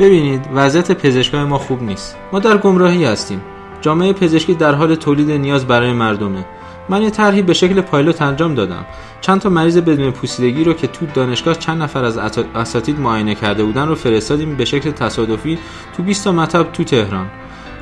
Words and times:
ببینید 0.00 0.48
وضعیت 0.54 0.92
پزشکای 0.92 1.44
ما 1.44 1.58
خوب 1.58 1.82
نیست. 1.82 2.16
ما 2.32 2.38
در 2.38 2.58
گمراهی 2.58 3.04
هستیم. 3.04 3.40
جامعه 3.80 4.12
پزشکی 4.12 4.54
در 4.54 4.74
حال 4.74 4.94
تولید 4.94 5.30
نیاز 5.30 5.66
برای 5.66 5.92
مردمه. 5.92 6.44
من 6.88 7.02
یه 7.02 7.10
طرحی 7.10 7.42
به 7.42 7.52
شکل 7.52 7.80
پایلوت 7.80 8.22
انجام 8.22 8.54
دادم. 8.54 8.84
چند 9.20 9.40
تا 9.40 9.48
مریض 9.48 9.78
بدون 9.78 10.10
پوسیدگی 10.10 10.64
رو 10.64 10.72
که 10.72 10.86
تو 10.86 11.06
دانشگاه 11.06 11.54
چند 11.54 11.82
نفر 11.82 12.04
از 12.04 12.18
اساتید 12.54 13.00
معاینه 13.00 13.34
کرده 13.34 13.64
بودن 13.64 13.88
رو 13.88 13.94
فرستادیم 13.94 14.56
به 14.56 14.64
شکل 14.64 14.90
تصادفی 14.90 15.58
تو 15.96 16.02
20 16.02 16.24
تا 16.24 16.32
مطب 16.32 16.72
تو 16.72 16.84
تهران. 16.84 17.26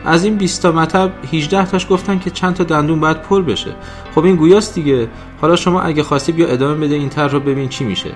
از 0.05 0.25
این 0.25 0.37
20 0.37 0.63
تا 0.63 0.73
مطب 0.73 1.11
18 1.33 1.67
تاش 1.67 1.87
گفتن 1.91 2.19
که 2.19 2.31
چند 2.31 2.55
تا 2.55 2.65
دندون 2.65 3.01
باید 3.01 3.23
پر 3.23 3.43
بشه. 3.43 3.75
خب 4.15 4.25
این 4.25 4.37
گویاست 4.37 4.75
دیگه. 4.75 5.09
حالا 5.41 5.57
شما 5.57 5.83
اگه 5.83 6.03
خواستی 6.03 6.33
بیا 6.33 6.49
ادامه 6.49 6.87
بده 6.87 6.95
این 6.95 7.09
طرح 7.09 7.33
رو 7.33 7.41
ببین 7.41 7.69
چی 7.69 7.85
میشه. 7.85 8.11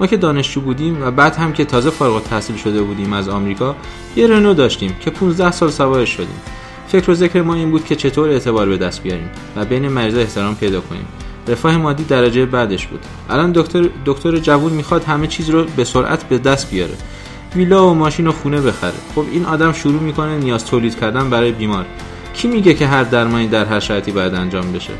ما 0.00 0.06
که 0.06 0.16
دانشجو 0.16 0.60
بودیم 0.60 1.02
و 1.02 1.10
بعد 1.10 1.36
هم 1.36 1.52
که 1.52 1.64
تازه 1.64 1.90
فارغ 1.90 2.14
التحصیل 2.14 2.56
شده 2.56 2.82
بودیم 2.82 3.12
از 3.12 3.28
آمریکا 3.28 3.76
یه 4.16 4.26
رنو 4.26 4.54
داشتیم 4.54 4.96
که 5.00 5.10
15 5.10 5.50
سال 5.50 5.70
سوارش 5.70 6.10
شدیم. 6.10 6.40
فکر 6.88 7.10
و 7.10 7.14
ذکر 7.14 7.42
ما 7.42 7.54
این 7.54 7.70
بود 7.70 7.84
که 7.84 7.96
چطور 7.96 8.28
اعتبار 8.28 8.68
به 8.68 8.76
دست 8.76 9.02
بیاریم 9.02 9.30
و 9.56 9.64
بین 9.64 9.88
مریضا 9.88 10.20
احترام 10.20 10.54
پیدا 10.54 10.80
کنیم. 10.80 11.06
رفاه 11.48 11.76
مادی 11.76 12.04
درجه 12.04 12.46
بعدش 12.46 12.86
بود. 12.86 13.00
الان 13.30 13.52
دکتر 13.52 13.88
دکتر 14.04 14.36
جوون 14.36 14.72
می‌خواد 14.72 15.04
همه 15.04 15.26
چیز 15.26 15.50
رو 15.50 15.64
به 15.76 15.84
سرعت 15.84 16.24
به 16.24 16.38
دست 16.38 16.70
بیاره. 16.70 16.94
ویلا 17.56 17.90
و 17.90 17.94
ماشین 17.94 18.26
و 18.26 18.32
خونه 18.32 18.60
بخره. 18.60 18.92
خب 19.14 19.24
این 19.32 19.46
آدم 19.46 19.72
شروع 19.72 20.02
می‌کنه 20.02 20.38
نیاز 20.38 20.64
تولید 20.64 21.00
کردن 21.00 21.30
برای 21.30 21.52
بیمار. 21.52 21.84
کی 22.34 22.48
میگه 22.48 22.74
که 22.74 22.86
هر 22.86 23.04
درمانی 23.04 23.46
در 23.46 23.64
هر 23.64 23.80
شرایطی 23.80 24.12
باید 24.12 24.34
انجام 24.34 24.72
بشه؟ 24.72 24.92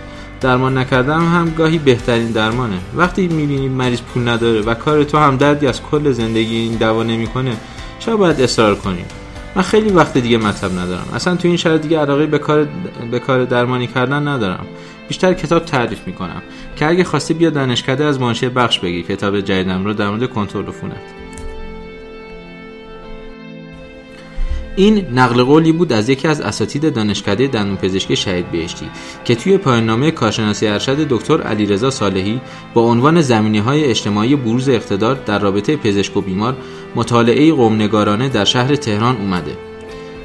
درمان 0.44 0.78
نکردن 0.78 1.18
هم 1.18 1.54
گاهی 1.58 1.78
بهترین 1.78 2.30
درمانه. 2.30 2.78
وقتی 2.96 3.28
می‌بینی 3.28 3.68
مریض 3.68 4.00
پول 4.00 4.28
نداره 4.28 4.60
و 4.60 4.74
کار 4.74 5.04
تو 5.04 5.18
هم 5.18 5.36
دردی 5.36 5.66
از 5.66 5.82
کل 5.82 6.12
زندگی 6.12 6.56
این 6.56 6.74
دوا 6.74 7.02
نمی‌کنه 7.02 7.56
چرا 7.98 8.16
باید 8.16 8.40
اصرار 8.40 8.74
کنیم 8.74 9.04
من 9.56 9.62
خیلی 9.62 9.90
وقت 9.90 10.18
دیگه 10.18 10.38
مطلب 10.38 10.78
ندارم. 10.78 11.06
اصلا 11.14 11.36
تو 11.36 11.48
این 11.48 11.56
شرایط 11.56 11.82
دیگه 11.82 11.98
علاقه 11.98 12.26
به 12.26 12.38
کار 12.38 12.68
به 13.10 13.18
کار 13.18 13.44
درمانی 13.44 13.86
کردن 13.86 14.28
ندارم. 14.28 14.66
بیشتر 15.08 15.32
کتاب 15.32 15.64
تعریف 15.64 16.06
می‌کنم 16.06 16.42
که 16.76 16.86
اگه 16.86 17.04
خواستی 17.04 17.34
بیا 17.34 17.50
دانشکده 17.50 18.04
از 18.04 18.20
مانشه 18.20 18.48
بخش 18.48 18.78
بگی. 18.78 19.02
کتاب 19.02 19.40
جدیدم 19.40 19.84
رو 19.84 19.92
در 19.92 20.08
مورد 20.10 20.30
کنترل 20.30 20.66
عفونت 20.66 21.23
این 24.76 25.06
نقل 25.14 25.42
قولی 25.42 25.72
بود 25.72 25.92
از 25.92 26.08
یکی 26.08 26.28
از 26.28 26.40
اساتید 26.40 26.94
دانشکده 26.94 27.46
دندون 27.46 27.76
پزشکی 27.76 28.16
شهید 28.16 28.50
بهشتی 28.50 28.90
که 29.24 29.34
توی 29.34 29.58
پایان 29.58 29.86
نامه 29.86 30.10
کارشناسی 30.10 30.66
ارشد 30.66 31.08
دکتر 31.08 31.42
علیرضا 31.42 31.90
صالحی 31.90 32.40
با 32.74 32.82
عنوان 32.82 33.20
زمینه 33.20 33.62
های 33.62 33.84
اجتماعی 33.84 34.36
بروز 34.36 34.68
اقتدار 34.68 35.14
در 35.14 35.38
رابطه 35.38 35.76
پزشک 35.76 36.16
و 36.16 36.20
بیمار 36.20 36.56
مطالعه 36.94 37.52
قومنگارانه 37.52 38.28
در 38.28 38.44
شهر 38.44 38.76
تهران 38.76 39.16
اومده. 39.16 39.56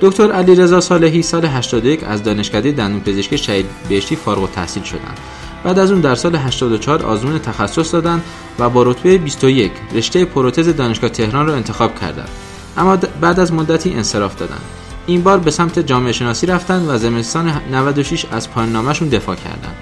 دکتر 0.02 0.32
علیرضا 0.32 0.82
صالحی 0.82 1.22
سال 1.22 1.46
81 1.46 2.04
از 2.04 2.24
دانشکده 2.24 2.72
دندون 2.72 3.02
پزشکی 3.02 3.38
شهید 3.38 3.66
بهشتی 3.90 4.16
فارغ 4.16 4.42
التحصیل 4.42 4.84
شدند. 4.84 5.20
بعد 5.64 5.80
از 5.80 5.92
اون 5.92 6.02
در 6.02 6.16
سال 6.16 6.36
84 6.36 7.04
آزمون 7.04 7.40
تخصص 7.40 7.94
دادن 7.94 8.22
و 8.60 8.70
با 8.70 8.84
رتبه 8.84 9.18
21 9.18 9.72
رشته 9.94 10.26
پروتز 10.26 10.76
دانشگاه 10.76 11.10
تهران 11.10 11.48
را 11.48 11.56
انتخاب 11.56 12.00
کردند. 12.00 12.30
اما 12.78 12.96
بعد 12.96 13.40
از 13.40 13.54
مدتی 13.54 13.94
انصراف 13.94 14.36
دادن. 14.36 14.60
این 15.08 15.24
بار 15.24 15.38
به 15.38 15.52
سمت 15.52 15.80
جامعه 15.80 16.12
شناسی 16.12 16.46
رفتن 16.46 16.86
و 16.90 16.98
زمستان 16.98 17.62
96 17.72 18.26
از 18.32 18.52
پایان 18.52 18.72
نامشون 18.72 19.10
دفاع 19.10 19.36
کردند. 19.36 19.76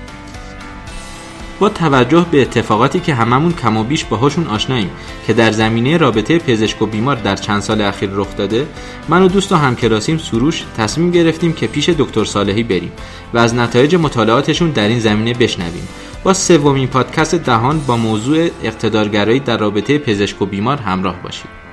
با 1.60 1.70
توجه 1.70 2.26
به 2.32 2.42
اتفاقاتی 2.42 3.00
که 3.00 3.14
هممون 3.16 3.54
کم 3.54 3.78
و 3.78 3.84
بیش 3.84 4.06
باهاشون 4.06 4.48
آشناییم 4.48 4.90
که 5.28 5.34
در 5.34 5.52
زمینه 5.52 5.98
رابطه 5.98 6.40
پزشک 6.40 6.82
و 6.82 6.86
بیمار 6.86 7.16
در 7.16 7.36
چند 7.36 7.62
سال 7.62 7.82
اخیر 7.82 8.10
رخ 8.14 8.36
داده 8.38 8.68
من 9.10 9.22
و 9.22 9.28
دوست 9.28 9.52
و 9.52 9.56
همکلاسیم 9.56 10.18
سروش 10.18 10.64
تصمیم 10.78 11.12
گرفتیم 11.12 11.54
که 11.54 11.68
پیش 11.68 11.90
دکتر 11.90 12.26
صالحی 12.26 12.64
بریم 12.64 12.92
و 13.34 13.38
از 13.38 13.56
نتایج 13.56 13.96
مطالعاتشون 13.96 14.70
در 14.70 14.88
این 14.88 15.00
زمینه 15.00 15.34
بشنویم. 15.34 15.88
با 16.24 16.34
سومین 16.34 16.88
پادکست 16.88 17.36
دهان 17.36 17.80
با 17.80 17.98
موضوع 17.98 18.50
اقتدارگرایی 18.64 19.40
در 19.40 19.58
رابطه 19.58 19.98
پزشک 19.98 20.42
و 20.42 20.46
بیمار 20.46 20.78
همراه 20.78 21.16
باشید. 21.24 21.67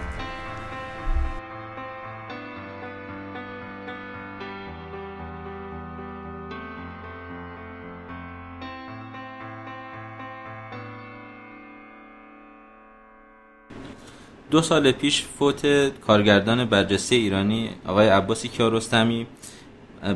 دو 14.54 14.62
سال 14.62 14.92
پیش 14.92 15.25
فوت 15.38 15.66
کارگردان 16.00 16.65
برجسته 16.65 17.15
ایرانی 17.15 17.70
آقای 17.87 18.09
عباسی 18.09 18.48
کیارستمی 18.48 19.26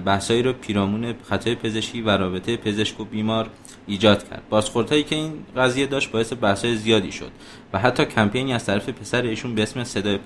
بحثایی 0.05 0.43
رو 0.43 0.53
پیرامون 0.53 1.15
خطای 1.31 1.55
پزشکی 1.55 2.03
و 2.03 2.11
رابطه 2.11 2.57
پزشک 2.57 3.01
و 3.01 3.05
بیمار 3.05 3.51
ایجاد 3.87 4.29
کرد. 4.29 4.43
بازخوردهایی 4.51 5.03
که 5.03 5.17
این 5.17 5.33
قضیه 5.57 5.87
داشت 5.87 6.11
باعث 6.11 6.33
بحثای 6.41 6.77
زیادی 6.77 7.13
شد 7.13 7.31
و 7.73 7.79
حتی 7.79 8.05
کمپینی 8.05 8.53
از 8.53 8.67
طرف 8.67 8.89
پسر 8.89 9.23
ایشون 9.23 9.55
به 9.55 9.63
اسم 9.63 9.85
صدای 9.85 10.19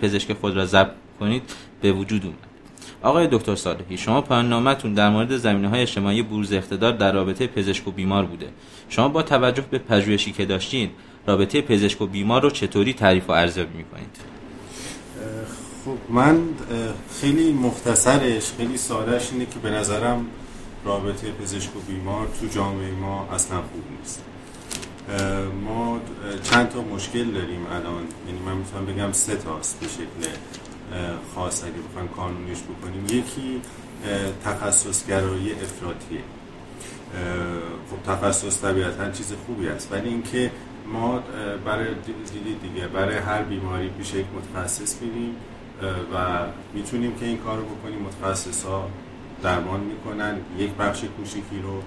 پزشک 0.00 0.32
خود 0.32 0.56
را 0.56 0.66
ضبط 0.66 0.92
کنید 1.20 1.42
به 1.80 1.92
وجود 1.92 2.24
اومد. 2.24 2.38
آقای 3.02 3.28
دکتر 3.32 3.54
صالحی 3.54 3.96
شما 3.96 4.20
پایان 4.20 4.48
نامتون 4.48 4.94
در 4.94 5.10
مورد 5.10 5.36
زمینه 5.36 5.68
های 5.68 5.80
اجتماعی 5.80 6.22
بروز 6.22 6.52
اقتدار 6.52 6.92
در 6.92 7.12
رابطه 7.12 7.46
پزشک 7.46 7.88
و 7.88 7.90
بیمار 7.90 8.24
بوده. 8.24 8.48
شما 8.88 9.08
با 9.08 9.22
توجه 9.22 9.64
به 9.70 9.78
پژوهشی 9.78 10.32
که 10.32 10.44
داشتین 10.44 10.90
رابطه 11.26 11.62
پزشک 11.62 12.02
و 12.02 12.06
بیمار 12.06 12.42
رو 12.42 12.50
چطوری 12.50 12.92
تعریف 12.92 13.28
و 13.28 13.32
ارزیابی 13.32 13.76
می‌کنید؟ 13.76 14.16
خب 15.84 16.12
من 16.12 16.40
خیلی 17.20 17.52
مختصرش 17.52 18.52
خیلی 18.58 18.78
سادهش 18.78 19.28
اینه 19.32 19.46
که 19.46 19.58
به 19.62 19.70
نظرم 19.70 20.26
رابطه 20.84 21.30
پزشک 21.30 21.76
و 21.76 21.80
بیمار 21.80 22.28
تو 22.40 22.46
جامعه 22.46 22.90
ما 22.90 23.28
اصلا 23.32 23.56
خوب 23.56 23.82
نیست. 23.98 24.22
ما 25.64 26.00
چند 26.42 26.68
تا 26.68 26.82
مشکل 26.82 27.24
داریم 27.24 27.66
الان. 27.66 28.04
یعنی 28.26 28.38
من 28.46 28.56
می‌تونم 28.56 28.86
بگم 28.86 29.12
سه 29.12 29.36
تاست 29.36 29.80
به 29.80 29.86
شکل 29.86 30.30
خاص 31.34 31.64
اگه 31.64 31.72
بخوایم 31.90 32.08
کانونیش 32.08 32.58
بکنیم. 32.58 33.04
یکی 33.04 33.60
تخصصگرایی 34.44 35.52
افراطیه. 35.52 36.20
خب 37.90 38.12
تخصص 38.12 38.62
طبیعتا 38.62 39.10
چیز 39.10 39.32
خوبی 39.46 39.68
است. 39.68 39.92
ولی 39.92 40.08
اینکه 40.08 40.50
ما 40.92 41.22
برای 41.64 41.88
دیدی 41.94 42.54
دیگه 42.54 42.86
برای 42.86 43.16
هر 43.16 43.42
بیماری 43.42 43.88
پیش 43.88 44.14
یک 44.14 44.26
متخصص 44.36 45.02
میریم 45.02 45.36
و 46.14 46.16
می‌تونیم 46.74 47.14
که 47.14 47.26
این 47.26 47.38
کار 47.38 47.58
رو 47.58 47.64
بکنیم. 47.64 47.98
متخصص 47.98 48.64
ها 48.64 48.88
درمان 49.42 49.80
می‌کنن 49.80 50.36
یک 50.58 50.70
بخش 50.70 51.04
کوچیکی 51.16 51.58
رو 51.62 51.82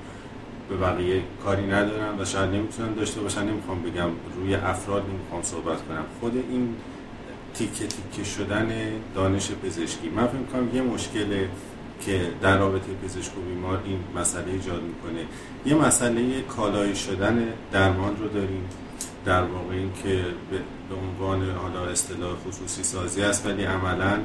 به 0.69 0.77
بقیه 0.77 1.23
کاری 1.43 1.67
ندارن 1.67 2.19
و 2.19 2.25
شاید 2.25 2.49
نمی‌تونن 2.49 2.93
داشته 2.93 3.21
باشن. 3.21 3.43
نمی‌خوام 3.43 3.81
بگم 3.81 4.09
روی 4.35 4.55
افراد 4.55 5.03
نمی‌خوام 5.09 5.43
صحبت 5.43 5.87
کنم. 5.87 6.05
خود 6.19 6.43
این 6.49 6.75
تیکه 7.53 7.87
تیکه 7.87 8.23
شدن 8.23 8.69
دانش 9.15 9.51
پزشکی. 9.51 10.09
من 10.09 10.27
فکر 10.27 10.43
کنم 10.53 10.75
یه 10.75 10.81
مشکل 10.81 11.45
که 12.05 12.21
در 12.41 12.57
رابطه 12.57 12.87
پزشک 13.03 13.37
و 13.37 13.41
بیمار 13.41 13.81
این 13.85 13.99
مسئله 14.15 14.51
ایجاد 14.51 14.81
می‌کنه. 14.81 15.25
یه 15.65 15.75
مسئله 15.75 16.41
کالایی 16.41 16.95
شدن 16.95 17.47
درمان 17.71 18.17
رو 18.17 18.27
داریم. 18.27 18.69
در 19.25 19.41
واقع 19.41 19.73
این 19.73 19.91
که 20.03 20.25
به 20.89 20.95
عنوان 20.95 21.49
حالا 21.49 21.85
اصطلاح 21.85 22.35
خصوصی 22.47 22.83
سازی 22.83 23.21
است 23.21 23.45
ولی 23.45 23.63
عملا 23.63 24.19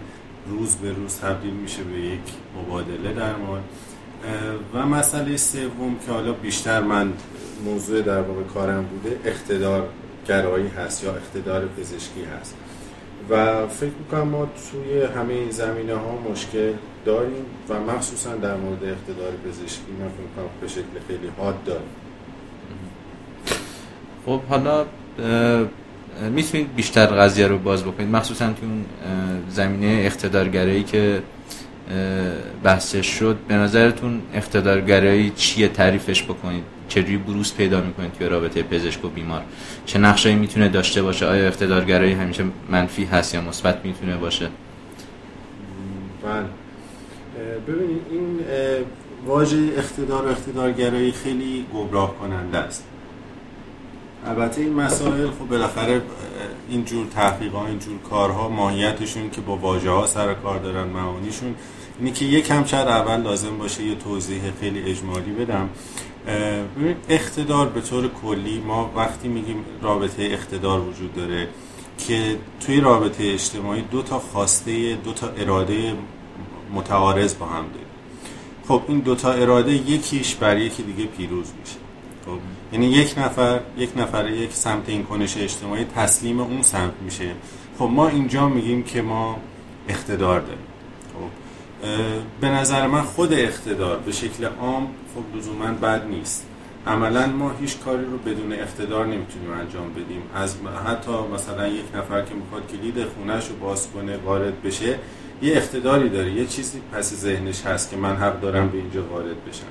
روز 0.47 0.75
به 0.75 0.93
روز 0.93 1.17
تبدیل 1.17 1.55
میشه 1.55 1.83
به 1.83 2.01
یک 2.01 2.21
مبادله 2.59 3.13
درمان. 3.13 3.61
و 4.75 4.87
مسئله 4.87 5.37
سوم 5.37 5.97
که 6.07 6.13
حالا 6.13 6.33
بیشتر 6.33 6.83
من 6.83 7.13
موضوع 7.65 8.03
در 8.03 8.21
واقع 8.21 8.43
کارم 8.43 8.85
بوده 8.85 9.21
اقتدار 9.25 9.89
گرایی 10.29 10.69
هست 10.69 11.05
یا 11.05 11.15
اقتدار 11.15 11.67
پزشکی 11.67 12.25
هست. 12.41 12.55
و 13.31 13.67
فکر 13.67 13.93
می‌کنم 13.99 14.29
ما 14.29 14.47
توی 14.71 15.03
همه 15.03 15.35
این 15.35 15.51
زمینه 15.51 15.95
ها 15.95 16.19
مشکل 16.31 16.73
داریم 17.05 17.45
و 17.69 17.81
مخصوصا 17.81 18.37
در 18.37 18.57
مورد 18.57 18.85
اقتدار 18.85 19.33
پزشکی 19.47 19.93
من 20.01 20.09
فکر 20.09 20.61
به 20.61 20.69
شکل 20.69 21.07
خیلی 21.09 21.29
حاد 21.39 21.65
داریم. 21.65 21.89
خب 24.27 24.41
حالا 24.43 24.85
می‌تونید 26.31 26.75
بیشتر 26.75 27.07
قضیه 27.07 27.47
رو 27.47 27.59
باز 27.59 27.85
بکنید. 27.85 28.09
مخصوصا 28.09 28.47
تو 28.47 28.67
اون 28.67 28.85
زمینه 29.49 30.03
اقتدارگرایی 30.05 30.83
که 30.83 31.23
بحثش 32.63 33.07
شد 33.07 33.37
به 33.49 33.55
نظرتون 33.55 34.23
اقتدارگرایی 34.35 35.31
چیه؟ 35.31 35.69
تعریفش 35.69 36.23
بکنید. 36.23 36.65
چجوری 36.89 37.17
بروز 37.17 37.55
پیدا 37.55 37.81
می‌کنید 37.81 38.13
توی 38.13 38.29
رابطه 38.29 38.63
پزشک 38.63 39.05
و 39.05 39.09
بیمار؟ 39.09 39.43
چه 39.87 39.99
نقشایی 39.99 40.35
می‌تونه 40.35 40.69
داشته 40.69 41.03
باشه؟ 41.03 41.27
آیا 41.27 41.47
اقتدارگرایی 41.47 42.13
همیشه 42.13 42.45
منفی 42.71 43.05
هست 43.05 43.35
یا 43.35 43.41
مثبت 43.41 43.85
می‌تونه 43.85 44.17
باشه؟ 44.17 44.49
بله. 46.23 46.45
ببینید 47.69 48.03
این 48.11 48.41
واژه 49.27 49.57
اقتدار 49.77 50.27
و 50.27 50.29
اقتدارگرایی 50.29 51.13
خیلی 51.13 51.67
گمراه 51.75 52.15
کننده 52.19 52.59
است. 52.59 52.85
البته 54.27 54.61
این 54.61 54.73
مسائل 54.73 55.27
خب 55.27 55.49
بالاخره 55.51 56.03
اینجور 56.69 57.07
تحقیقات 57.07 57.69
اینجور 57.69 57.99
کارها 57.99 58.49
ماهیتشون 58.49 59.31
که 59.31 59.41
با 59.41 59.57
واژه 59.57 59.91
ها 59.91 60.07
سر 60.07 60.35
کار 60.35 60.59
دارن 60.59 60.89
معانیشون 60.89 61.55
اینی 61.99 62.13
که 62.13 62.41
کم 62.41 62.65
شاید 62.65 62.89
اول 62.89 63.23
لازم 63.23 63.59
باشه 63.59 63.83
یه 63.83 63.95
توضیح 63.95 64.41
خیلی 64.61 64.83
اجمالی 64.83 65.31
بدم. 65.31 65.69
اقتدار 67.09 67.69
به 67.69 67.81
طور 67.81 68.11
کلی 68.23 68.63
ما 68.67 68.93
وقتی 68.97 69.29
میگیم 69.29 69.65
رابطه 69.83 70.23
اقتدار 70.23 70.81
وجود 70.81 71.15
داره 71.15 71.49
که 71.99 72.37
توی 72.61 72.81
رابطه 72.81 73.25
اجتماعی 73.25 73.83
دو 73.83 74.03
تا 74.03 74.19
خواسته 74.19 74.95
دو 74.95 75.13
تا 75.13 75.29
اراده 75.29 75.93
متعارض 76.75 77.35
با 77.35 77.47
هم 77.47 77.65
داریم. 77.65 77.87
خب 78.69 78.83
این 78.89 78.99
دو 78.99 79.15
تا 79.15 79.33
اراده 79.33 79.73
یکیش 79.73 80.35
بر 80.35 80.59
یکی 80.59 80.83
دیگه 80.83 81.05
پیروز 81.05 81.53
میشه. 81.61 81.77
خب 82.27 82.39
یعنی 82.73 82.87
یک 82.87 83.15
نفر 83.19 83.61
یک 83.79 83.91
نفر 83.97 84.31
یک 84.31 84.53
سمت 84.53 84.89
این 84.89 85.05
کنش 85.05 85.37
اجتماعی 85.37 85.85
تسلیم 85.85 86.41
اون 86.41 86.63
سمت 86.63 86.93
میشه. 87.05 87.31
خب 87.79 87.85
ما 87.93 88.09
اینجا 88.09 88.49
میگیم 88.49 88.83
که 88.83 89.03
ما 89.03 89.37
اقتدار 89.89 90.41
داریم. 90.41 90.67
خب 91.13 91.31
به 92.41 92.49
نظر 92.49 92.87
من 92.87 93.03
خود 93.03 93.33
اقتدار 93.33 93.99
به 93.99 94.13
شکل 94.13 94.45
عام 94.45 94.89
خب 95.15 95.37
لزوما 95.37 95.67
بد 95.67 96.07
نیست. 96.07 96.47
عملا 96.87 97.27
ما 97.27 97.53
هیچ 97.61 97.79
کاری 97.79 98.05
رو 98.05 98.19
بدون 98.19 98.53
اقتدار 98.53 99.07
نمی‌تونیم 99.07 99.51
انجام 99.51 99.91
بدیم. 99.93 100.23
از 100.35 100.57
حتی 100.87 101.13
مثلا 101.35 101.69
یک 101.69 101.85
نفر 101.95 102.23
که 102.23 102.35
می‌خواد 102.35 102.73
کلید 102.73 103.05
خونهش 103.05 103.49
رو 103.49 103.57
باز 103.57 103.89
کنه 103.91 104.17
وارد 104.17 104.63
بشه 104.63 104.99
یه 105.45 105.57
اقتداری 105.57 106.09
داره 106.09 106.31
یه 106.31 106.47
چیزی 106.47 106.81
پس 106.93 107.15
ذهنش 107.15 107.63
هست 107.63 107.91
که 107.91 107.97
من 107.97 108.17
حق 108.17 108.41
دارم 108.41 108.69
به 108.69 108.79
اینجا 108.79 109.05
وارد 109.05 109.45
بشم. 109.49 109.65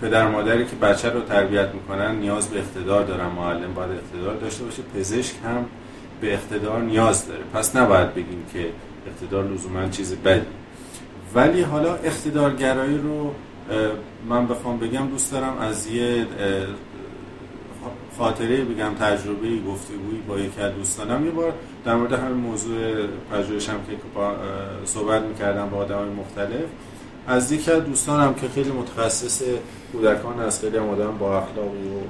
پدر 0.00 0.28
مادری 0.28 0.64
که 0.64 0.76
بچه 0.76 1.10
رو 1.10 1.20
تربیت 1.20 1.68
می‌کنن 1.74 2.16
نیاز 2.16 2.48
به 2.48 2.58
اقتدار 2.58 3.04
دارن 3.04 3.26
معلم 3.26 3.74
باید 3.74 3.90
اقتدار 3.90 4.36
داشته 4.36 4.64
باشه 4.64 4.82
پزشک 4.82 5.34
هم 5.44 5.64
به 6.20 6.32
اقتدار 6.32 6.82
نیاز 6.82 7.28
داره. 7.28 7.42
پس 7.54 7.76
نباید 7.76 8.14
بگیم 8.14 8.44
که 8.52 8.66
اقتدار 9.06 9.44
لزوما 9.44 9.88
چیز 9.88 10.14
بدی. 10.14 10.46
ولی 11.34 11.62
حالا 11.62 11.94
اقتدارگرایی 11.94 12.98
رو 12.98 13.34
من 14.28 14.46
بخوام 14.46 14.78
بگم 14.78 15.06
دوست 15.06 15.32
دارم 15.32 15.58
از 15.58 15.86
یه 15.86 16.26
خاطره 18.22 18.64
بگم 18.64 18.94
تجربه 19.00 19.48
گفتگویی 19.68 20.20
با 20.28 20.38
یکی 20.38 20.60
از 20.60 20.74
دوستانم. 20.74 21.24
یه 21.24 21.30
بار 21.30 21.52
در 21.84 21.94
مورد 21.94 22.12
همین 22.12 22.36
موضوع 22.36 22.78
پژوهشم 23.32 23.72
که 23.72 23.96
با 24.14 24.34
صحبت 24.84 25.22
می‌کردم 25.22 25.68
با 25.68 25.76
آدم 25.76 26.08
مختلف 26.08 26.64
از 27.26 27.52
یکی 27.52 27.70
از 27.70 27.84
دوستانم 27.84 28.34
که 28.34 28.48
خیلی 28.48 28.70
متخصص 28.70 29.42
کودکان 29.92 30.40
از 30.40 30.60
خیلی 30.60 30.76
هم 30.76 30.88
آدم 30.88 31.18
با 31.18 31.38
اخلاقی 31.38 31.88
و 31.88 32.00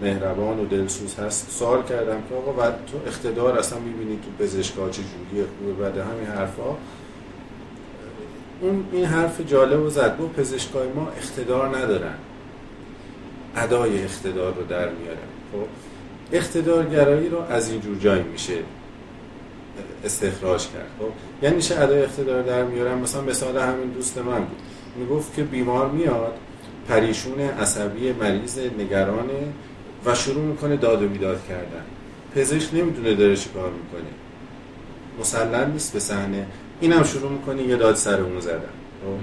مهربان 0.00 0.60
و 0.60 0.66
دلسوز 0.66 1.14
هست 1.14 1.50
سوال 1.50 1.82
کردم 1.82 2.22
که 2.28 2.34
آقا 2.34 2.52
و 2.52 2.70
تو 2.70 2.98
اقتدار 3.06 3.58
اصلا 3.58 3.78
می‌بینی 3.78 4.16
تو 4.16 4.44
پزشکا 4.44 4.90
چه 4.90 5.02
جوریه؟ 5.02 5.46
خوبه 5.58 5.72
بعد 5.72 5.98
همین 5.98 6.26
حرفا. 6.26 6.76
اون 8.60 8.84
این 8.92 9.04
حرف 9.04 9.40
جالب 9.40 9.82
و 9.82 9.90
زد. 9.90 10.16
پزشکای 10.36 10.88
ما 10.88 11.08
اقتدار 11.16 11.78
ندارن. 11.78 12.14
ادای 13.56 14.02
اقتدار 14.02 14.54
رو 14.54 14.64
در 14.64 14.88
میارن 14.88 15.28
خب؟ 15.52 15.66
اقتدارگرایی 16.32 17.28
رو 17.28 17.40
از 17.40 17.70
این 17.70 17.80
جور 17.80 17.96
جایی 17.98 18.22
میشه 18.22 18.54
استخراج 20.04 20.66
کرد. 20.66 20.88
خب؟ 20.98 21.44
یعنی 21.44 21.56
میشه 21.56 21.80
ادای 21.80 22.02
اقتدار 22.02 22.42
در 22.42 22.64
میارن. 22.64 22.98
مثلا 22.98 23.20
مثال 23.20 23.56
همین 23.56 23.90
دوست 23.90 24.18
من 24.18 24.38
بود. 24.38 24.58
می‌گفت 24.96 25.34
که 25.34 25.42
بیمار 25.42 25.88
میاد 25.90 26.34
پریشون 26.88 27.40
عصبی 27.40 28.12
مریض 28.12 28.58
نگرانه 28.78 29.52
و 30.06 30.14
شروع 30.14 30.44
می‌کنه 30.44 30.76
داد 30.76 31.02
و 31.02 31.08
بیداد 31.08 31.40
کردن. 31.48 31.84
پزشک 32.34 32.74
نمی‌دونه 32.74 33.14
داره 33.14 33.36
چی 33.36 33.50
کار 33.50 33.70
می‌کنه. 33.70 34.10
مسلم 35.20 35.70
نیست 35.72 35.92
به 35.92 35.98
صحنه. 35.98 36.46
اینم 36.80 37.02
شروع 37.02 37.30
می‌کنه 37.30 37.62
یه 37.62 37.76
داد 37.76 37.94
سر 37.94 38.20
اون 38.20 38.40
زدن. 38.40 38.56
خب؟ 38.56 39.18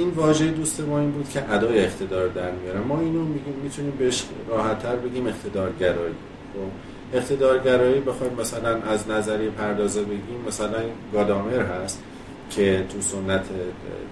این 0.00 0.10
واژه 0.10 0.46
دوست 0.46 0.80
ما 0.80 0.98
این 0.98 1.10
بود 1.10 1.30
که 1.30 1.52
ادای 1.52 1.84
اقتدار 1.84 2.28
در 2.28 2.50
میارن 2.50 2.80
ما 2.80 3.00
اینو 3.00 3.24
میگیم 3.24 3.54
می‌تونیم 3.62 3.92
بهش 3.98 4.24
راحتتر 4.48 4.96
بگیم 4.96 5.26
اقتدارگرایی. 5.26 6.14
خب 6.54 7.16
اقتدارگرایی 7.16 8.00
بخوایم 8.00 8.32
مثلا 8.40 8.82
از 8.82 9.10
نظریه 9.10 9.50
پردازه 9.50 10.02
بگیم 10.02 10.44
مثلا 10.48 10.78
گادامر 11.12 11.60
هست 11.62 12.02
که 12.50 12.84
تو 12.88 13.00
سنت 13.00 13.44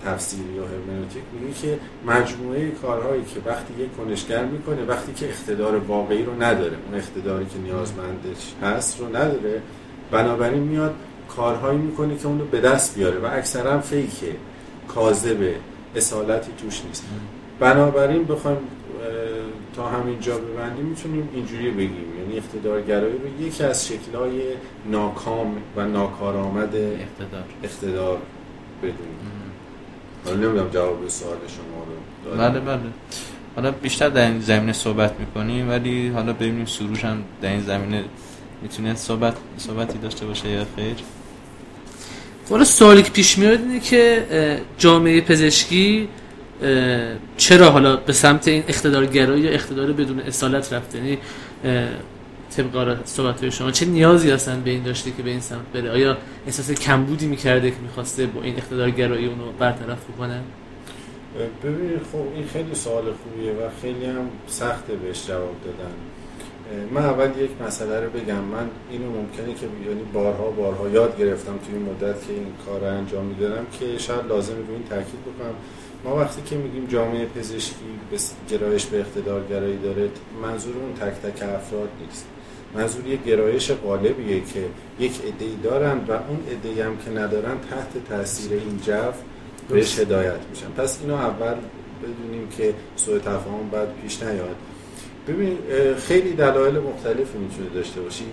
تفسیری 0.05 0.59
و 0.59 0.63
هرمنوتیک 0.63 1.23
میگه 1.33 1.55
که 1.55 1.79
مجموعه 2.07 2.71
کارهایی 2.71 3.23
که 3.23 3.51
وقتی 3.51 3.83
یک 3.83 3.97
کنشگر 3.97 4.45
می‌کنه 4.45 4.85
وقتی 4.85 5.13
که 5.13 5.29
اقتدار 5.29 5.77
واقعی 5.77 6.23
رو 6.23 6.43
نداره 6.43 6.77
اون 6.87 6.99
اقتداری 6.99 7.47
که 7.47 7.59
نیازمندش 7.59 8.55
هست 8.63 9.01
رو 9.01 9.09
نداره 9.09 9.63
بنابراین 10.11 10.63
میاد 10.63 10.95
کارهایی 11.37 11.79
می‌کنه 11.79 12.17
که 12.17 12.27
اون 12.27 12.39
رو 12.39 12.47
به 12.47 12.61
دست 12.61 12.95
بیاره 12.95 13.19
و 13.19 13.27
اکثرا 13.33 13.81
فیکه 13.81 14.37
کاذبه. 14.89 15.55
اصالتی 15.97 16.51
توش 16.63 16.83
نیست. 16.85 17.05
بنابراین 17.61 18.25
بخوایم 18.25 18.59
تا 19.77 19.89
همین 19.89 20.21
جا 20.21 20.39
ببندیم 20.39 20.85
می‌تونیم 20.85 21.29
اینجوری 21.35 21.71
بگیم. 21.71 22.19
یعنی 22.21 22.37
اقتدارگرایی 22.37 23.19
رو 23.19 23.47
یکی 23.47 23.65
از 23.65 23.89
شکلهای 23.89 24.41
ناکام 24.87 25.57
و 25.77 25.85
ناکارآمد 25.85 26.77
اقتدار. 26.77 27.45
اقتدار 27.63 28.19
بدونیم. 28.83 29.19
حالا 30.25 30.37
نمی‌دونم 30.37 30.69
جواب 30.69 31.09
سوال 31.09 31.37
شما 31.49 31.85
رو 31.85 32.39
بله 32.39 32.61
بله. 32.61 32.81
حالا 33.57 33.71
بیشتر 33.71 34.09
در 34.09 34.27
این 34.27 34.41
زمینه 34.41 34.73
صحبت 34.73 35.21
می‌کنیم 35.21 35.71
ولی 35.71 36.09
حالا 36.09 36.33
ببینیم 36.33 36.65
سروش 36.65 37.05
هم 37.05 37.23
در 37.43 37.49
این 37.49 37.61
زمینه 37.61 38.05
می‌تونه 38.63 38.95
صحبت 38.95 39.37
صحبتی 39.57 39.99
داشته 39.99 40.27
باشه 40.27 40.49
یا 40.49 40.65
خیر 40.77 40.97
حالا 42.51 42.65
سوالی 42.65 43.03
که 43.03 43.11
پیش 43.11 43.39
میاد 43.39 43.61
اینه 43.61 43.81
که 43.81 44.25
جامعه 44.79 45.21
پزشکی 45.21 46.09
چرا 47.37 47.71
حالا 47.71 47.97
به 47.97 48.13
سمت 48.13 48.49
این 48.49 48.65
اقتدارگرایی 48.69 49.43
یا 49.43 49.51
اقتدار 49.51 49.93
بدون 49.93 50.21
اصالت 50.21 50.73
رفته؟ 50.73 50.99
یعنی 50.99 51.19
طبق 52.57 52.97
صحبت 53.05 53.49
شما 53.49 53.71
چه 53.71 53.87
نیازی 53.87 54.31
هستن 54.31 54.61
به 54.61 54.71
این 54.71 54.83
داشته 54.83 55.11
که 55.11 55.23
به 55.23 55.31
این 55.31 55.41
سمت 55.41 55.73
بره؟ 55.75 55.91
آیا 55.91 56.17
احساس 56.47 56.71
کمبودی 56.71 57.27
می‌کرده 57.27 57.71
که 57.71 57.77
می‌خواسته 57.83 58.27
با 58.27 58.43
این 58.43 58.57
اقتدارگرایی 58.57 59.27
اونو 59.27 59.53
برطرف 59.59 59.99
بکنه؟ 60.05 60.41
ببینید 61.65 62.01
خب 62.13 62.25
این 62.35 62.47
خیلی 62.53 62.75
سوال 62.75 63.05
خوبیه 63.05 63.53
و 63.53 63.69
خیلی 63.83 64.05
هم 64.05 64.31
سخته 64.47 64.95
بهش 64.95 65.27
جواب 65.27 65.55
دادن. 65.65 65.95
من 66.93 67.05
اول 67.05 67.31
یک 67.41 67.51
مسئله 67.67 68.01
رو 68.01 68.11
بگم. 68.11 68.41
من 68.41 68.67
اینو 68.91 69.11
ممکنه 69.11 69.55
که 69.55 69.67
یعنی 69.89 70.03
بارها 70.13 70.51
بارها 70.51 70.89
یاد 70.89 71.19
گرفتم 71.19 71.59
توی 71.67 71.75
این 71.75 71.85
مدت 71.89 72.27
که 72.27 72.33
این 72.33 72.47
کار 72.67 72.81
رو 72.81 72.87
انجام 72.87 73.25
می‌دادم 73.25 73.67
که 73.73 73.99
شاید 73.99 74.27
لازمه 74.27 74.57
رو 74.57 74.73
این 74.75 74.85
تاکید 74.91 75.21
بکنم. 75.21 75.55
ما 76.05 76.17
وقتی 76.17 76.43
که 76.43 76.57
میگیم 76.57 76.87
جامعه 76.87 77.27
پزشکی 77.27 77.75
به 78.11 78.17
گرایش 78.51 78.87
به 78.87 79.01
اقتدارگرایی 79.01 79.79
داره 79.79 80.11
منظور 80.43 80.75
اون 80.77 80.95
تک 80.95 81.15
تک 81.23 81.43
افراد 81.43 81.89
نیست. 82.07 82.27
منظور 82.75 83.07
یه 83.07 83.17
گرایش 83.17 83.71
غالبیه 83.71 84.41
که 84.41 84.65
یک 85.01 85.13
عده‌ای 85.21 85.57
دارن 85.63 85.99
و 86.09 86.13
اون 86.13 86.39
عده‌ای 86.51 86.81
هم 86.81 86.97
که 86.97 87.11
ندارن 87.11 87.57
تحت 87.71 88.09
تاثیر 88.09 88.53
این 88.53 88.81
جو 88.87 89.13
بهش 89.69 89.99
هدایت 89.99 90.41
میشن. 90.51 90.69
پس 90.77 90.99
اینو 91.03 91.15
اول 91.15 91.55
بدونیم 92.03 92.49
که 92.57 92.75
سوء 92.97 93.19
تفاهم 93.19 93.69
بعد 93.73 93.89
پیش 94.03 94.23
نیاد. 94.23 94.57
ببین 95.29 95.59
خیلی 95.97 96.33
دلایل 96.33 96.79
مختلفی 96.79 97.39
می‌تونه 97.39 97.69
داشته 97.75 98.01
باشی. 98.01 98.25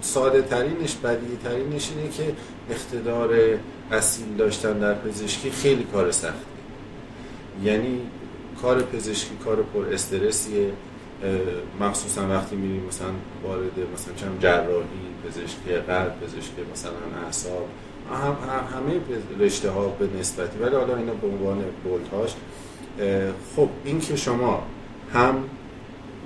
ساده 0.00 0.42
ترینش 0.42 0.94
بدیهی 0.94 1.36
ترینش 1.44 1.90
اینه 1.96 2.10
که 2.10 2.32
اقتدار 2.70 3.30
اصیل 3.92 4.36
داشتن 4.38 4.78
در 4.78 4.94
پزشکی 4.94 5.50
خیلی 5.50 5.84
کار 5.92 6.10
سختی. 6.10 6.38
یعنی 7.64 8.00
کار 8.62 8.82
پزشکی 8.82 9.36
کار 9.44 9.56
پر 9.56 9.86
استرسیه. 9.92 10.70
مخصوصا 11.80 12.28
وقتی 12.28 12.56
میریم 12.56 12.84
مثلا 12.88 13.08
وارد 13.44 13.62
مثلا 13.94 14.14
چند 14.16 14.40
جراحی 14.40 14.84
پزشکی 15.28 15.74
قلب 15.86 16.20
پزشکی 16.20 16.62
مثلا 16.72 17.24
اعصاب 17.26 17.68
هم 18.10 18.36
همه 18.76 19.00
رشته 19.46 19.70
ها 19.70 19.88
به 19.88 20.08
نسبتی. 20.20 20.58
ولی 20.58 20.74
حالا 20.74 20.96
اینا 20.96 21.14
به 21.14 21.26
عنوان 21.26 21.64
بولتاش 21.84 22.34
خب 23.56 23.68
این 23.84 24.00
که 24.00 24.16
شما 24.16 24.62
هم 25.12 25.44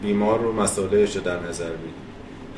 بیمار 0.03 0.39
رو 0.39 0.53
مسائلش 0.53 1.17
در 1.17 1.41
نظر 1.41 1.71
بگیری 1.71 1.93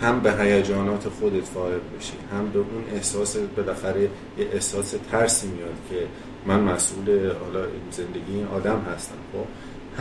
هم 0.00 0.20
به 0.20 0.32
هیجانات 0.32 1.08
خودت 1.08 1.44
فائق 1.44 1.80
بشی 1.98 2.12
هم 2.32 2.50
به 2.50 2.58
اون 2.58 2.84
احساس 2.94 3.36
بالاخره 3.36 4.00
یه 4.02 4.08
احساس 4.52 4.94
ترسی 5.10 5.46
میاد 5.46 5.74
که 5.90 6.06
من 6.46 6.60
مسئول 6.60 7.32
حالا 7.44 7.66
زندگی 7.90 8.34
این 8.34 8.46
آدم 8.46 8.86
هستم 8.94 9.14
خب؟ 9.32 9.46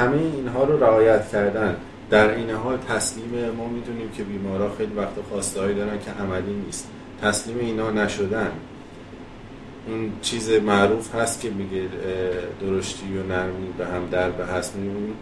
همه 0.01 0.17
اینها 0.17 0.63
رو 0.63 0.83
رعایت 0.83 1.31
کردن. 1.31 1.75
در 2.09 2.35
این 2.35 2.50
حال 2.50 2.77
تسلیم 2.77 3.51
ما 3.57 3.67
می‌دونیم 3.67 4.12
که 4.12 4.23
بیمارا 4.23 4.71
خیلی 4.77 4.93
وقت 4.93 5.13
خواسته 5.29 5.73
دارن 5.73 6.00
که 6.00 6.12
عملی 6.12 6.53
نیست. 6.53 6.88
تسلیم 7.21 7.57
اینا 7.59 7.91
نشدن. 7.91 8.51
این 9.88 10.12
چیز 10.22 10.50
معروف 10.50 11.16
هست 11.16 11.42
که 11.42 11.50
میگه 11.50 11.82
درشتی 12.62 13.18
و 13.18 13.24
نرمی 13.24 13.68
به 13.78 13.86
هم 13.86 14.08
در 14.12 14.30
به 14.30 14.46
هست. 14.46 14.74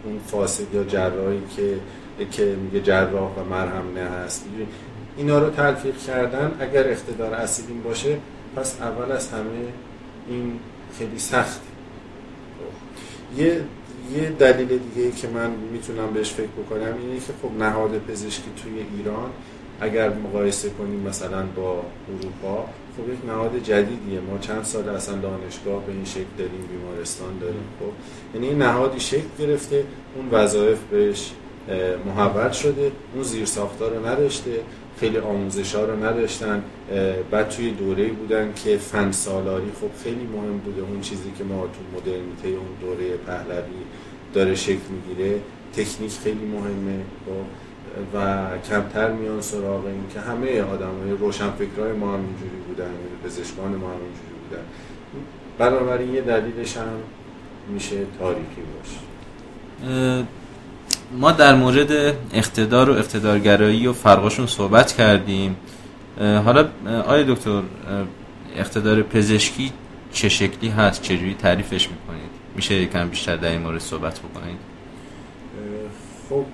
اون 0.04 0.18
فاسد 0.26 0.74
یا 0.74 0.84
جراحی 0.84 1.42
که 1.56 1.78
که 2.30 2.56
میگه 2.62 2.80
جراح 2.80 3.34
و 3.34 3.44
مرهم 3.50 3.94
نه 3.94 4.00
هست. 4.00 4.44
اینا 5.16 5.38
رو 5.38 5.50
تلفیق 5.50 5.96
کردن 5.96 6.52
اگر 6.60 6.88
اقتدار 6.88 7.34
اسیدین 7.34 7.82
باشه 7.82 8.18
پس 8.56 8.80
اول 8.80 9.12
از 9.12 9.28
همه 9.28 9.44
این 10.28 10.60
خیلی 10.98 11.18
سخته. 11.18 11.66
یه 13.36 13.60
یه 14.14 14.28
دلیل 14.38 14.78
دیگه 14.78 15.10
که 15.10 15.28
من 15.28 15.50
می‌تونم 15.72 16.12
بهش 16.14 16.32
فکر 16.32 16.46
بکنم 16.46 16.94
اینه 17.02 17.20
که 17.20 17.32
خب 17.42 17.62
نهاد 17.62 17.98
پزشکی 17.98 18.50
توی 18.62 18.72
ایران 18.96 19.30
اگر 19.82 20.08
مقایسه 20.08 20.70
کنیم 20.70 21.00
مثلا 21.00 21.42
با 21.56 21.82
اروپا 22.08 22.64
خب 22.96 23.12
یک 23.12 23.18
نهاد 23.26 23.58
جدیدیه. 23.62 24.20
ما 24.20 24.38
چند 24.38 24.64
سال 24.64 24.88
اصلا 24.88 25.14
دانشگاه 25.14 25.86
به 25.86 25.92
این 25.92 26.04
شکل 26.04 26.34
داریم 26.38 26.68
بیمارستان 26.72 27.38
داریم. 27.38 27.64
خب 27.80 27.92
یعنی 28.34 28.48
این 28.48 28.62
نهادی 28.62 29.00
شکل 29.00 29.28
گرفته 29.38 29.84
اون 30.16 30.28
وظایف 30.30 30.78
بهش 30.90 31.32
محول 32.06 32.50
شده 32.50 32.92
اون 33.14 33.22
زیر 33.22 33.44
ساختار 33.44 33.94
رو 33.94 34.06
نداشته 34.06 34.50
خیلی 35.00 35.18
آموزش 35.18 35.74
ها 35.74 35.84
رو 35.84 36.04
نداشتن 36.04 36.62
بعد 37.30 37.48
توی 37.48 37.70
دوره 37.70 38.08
بودن 38.08 38.52
که 38.64 38.76
فن 38.76 39.12
سالاری 39.12 39.70
خب 39.80 40.04
خیلی 40.04 40.26
مهم 40.36 40.58
بوده. 40.58 40.82
اون 40.82 41.00
چیزی 41.00 41.32
که 41.38 41.44
ما 41.44 41.62
تو 41.62 41.98
مدرنیته 41.98 42.48
اون 42.48 42.68
دوره 42.80 43.16
پهلوی 43.16 43.82
داره 44.34 44.54
شکل 44.54 44.78
می‌گیره. 44.90 45.38
تکنیک 45.76 46.12
خیلی 46.24 46.46
مهمه. 46.46 46.98
خب 47.26 47.44
و 48.14 48.46
کمتر 48.68 49.12
میان 49.12 49.40
سراغ 49.40 49.86
این 49.86 50.04
که 50.14 50.20
همه 50.20 50.62
آدم 50.62 50.90
های 51.02 51.10
روشنفکرهای 51.10 51.92
ما 51.92 52.14
هم 52.14 52.20
اینجوری 52.20 52.56
بودن 52.68 52.90
پزشکان 53.24 53.74
ما 53.74 53.86
هم 53.86 53.92
اینجوری 53.92 54.34
بودن. 54.48 54.62
بنابراین 55.58 56.14
یه 56.14 56.20
دلیلش 56.20 56.76
هم 56.76 56.88
میشه 57.68 57.96
تاریخی 58.18 58.62
باشه. 58.78 60.24
ما 61.18 61.32
در 61.32 61.54
مورد 61.54 61.90
اقتدار 62.32 62.90
و 62.90 62.92
اقتدارگرایی 62.92 63.86
و 63.86 63.92
فرقاشون 63.92 64.46
صحبت 64.46 64.92
کردیم. 64.92 65.56
حالا 66.18 66.68
آیا 67.06 67.22
دکتر 67.22 67.62
اقتدار 68.56 69.02
پزشکی 69.02 69.72
چه 70.12 70.28
شکلی 70.28 70.70
هست؟ 70.70 71.02
چجوری 71.02 71.34
تعریفش 71.34 71.88
می‌کنید؟ 71.88 72.30
میشه 72.56 72.74
یکم 72.74 73.08
بیشتر 73.08 73.36
در 73.36 73.50
این 73.50 73.60
مورد 73.60 73.80
صحبت 73.80 74.18
بکنید 74.18 74.58
خب 76.28 76.44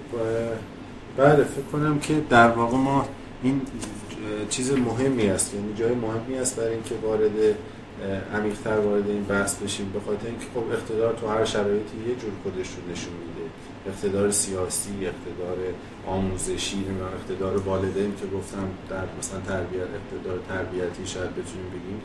بله 1.19 1.45
فکر 1.45 1.65
کنم 1.73 1.99
که 1.99 2.23
در 2.31 2.49
واقع 2.49 2.77
ما 2.77 3.09
این 3.43 3.61
چیز 4.51 4.73
مهمی 4.73 5.29
است 5.29 5.55
یعنی 5.55 5.75
جای 5.75 5.95
مهمی 5.95 6.39
است 6.39 6.57
برای 6.57 6.75
اینکه 6.75 6.95
وارد 7.03 7.31
عمیق‌تر 8.35 8.79
وارد 8.79 9.11
این 9.11 9.25
بحث 9.25 9.55
بشیم 9.55 9.91
به 9.95 10.01
خاطر 10.01 10.27
اینکه 10.27 10.47
خب 10.55 10.73
اقتدار 10.73 11.15
تو 11.15 11.29
هر 11.29 11.45
شرایطی 11.45 11.97
یه 12.09 12.15
جور 12.15 12.31
خودش 12.43 12.69
رو 12.69 12.93
نشون 12.93 13.13
میده. 13.13 13.51
اقتدار 13.87 14.31
سیاسی 14.31 14.91
اقتدار 14.91 15.59
آموزشی 16.07 16.85
اقتدار 17.21 17.57
والدین 17.57 18.13
که 18.21 18.37
گفتم 18.37 18.69
در 18.91 19.05
مثلا 19.19 19.41
تربیت 19.41 19.83
اقتدار 19.83 20.39
تربیتی 20.49 21.07
شاید 21.07 21.31
بتونیم 21.31 21.69
بگیم. 21.71 22.01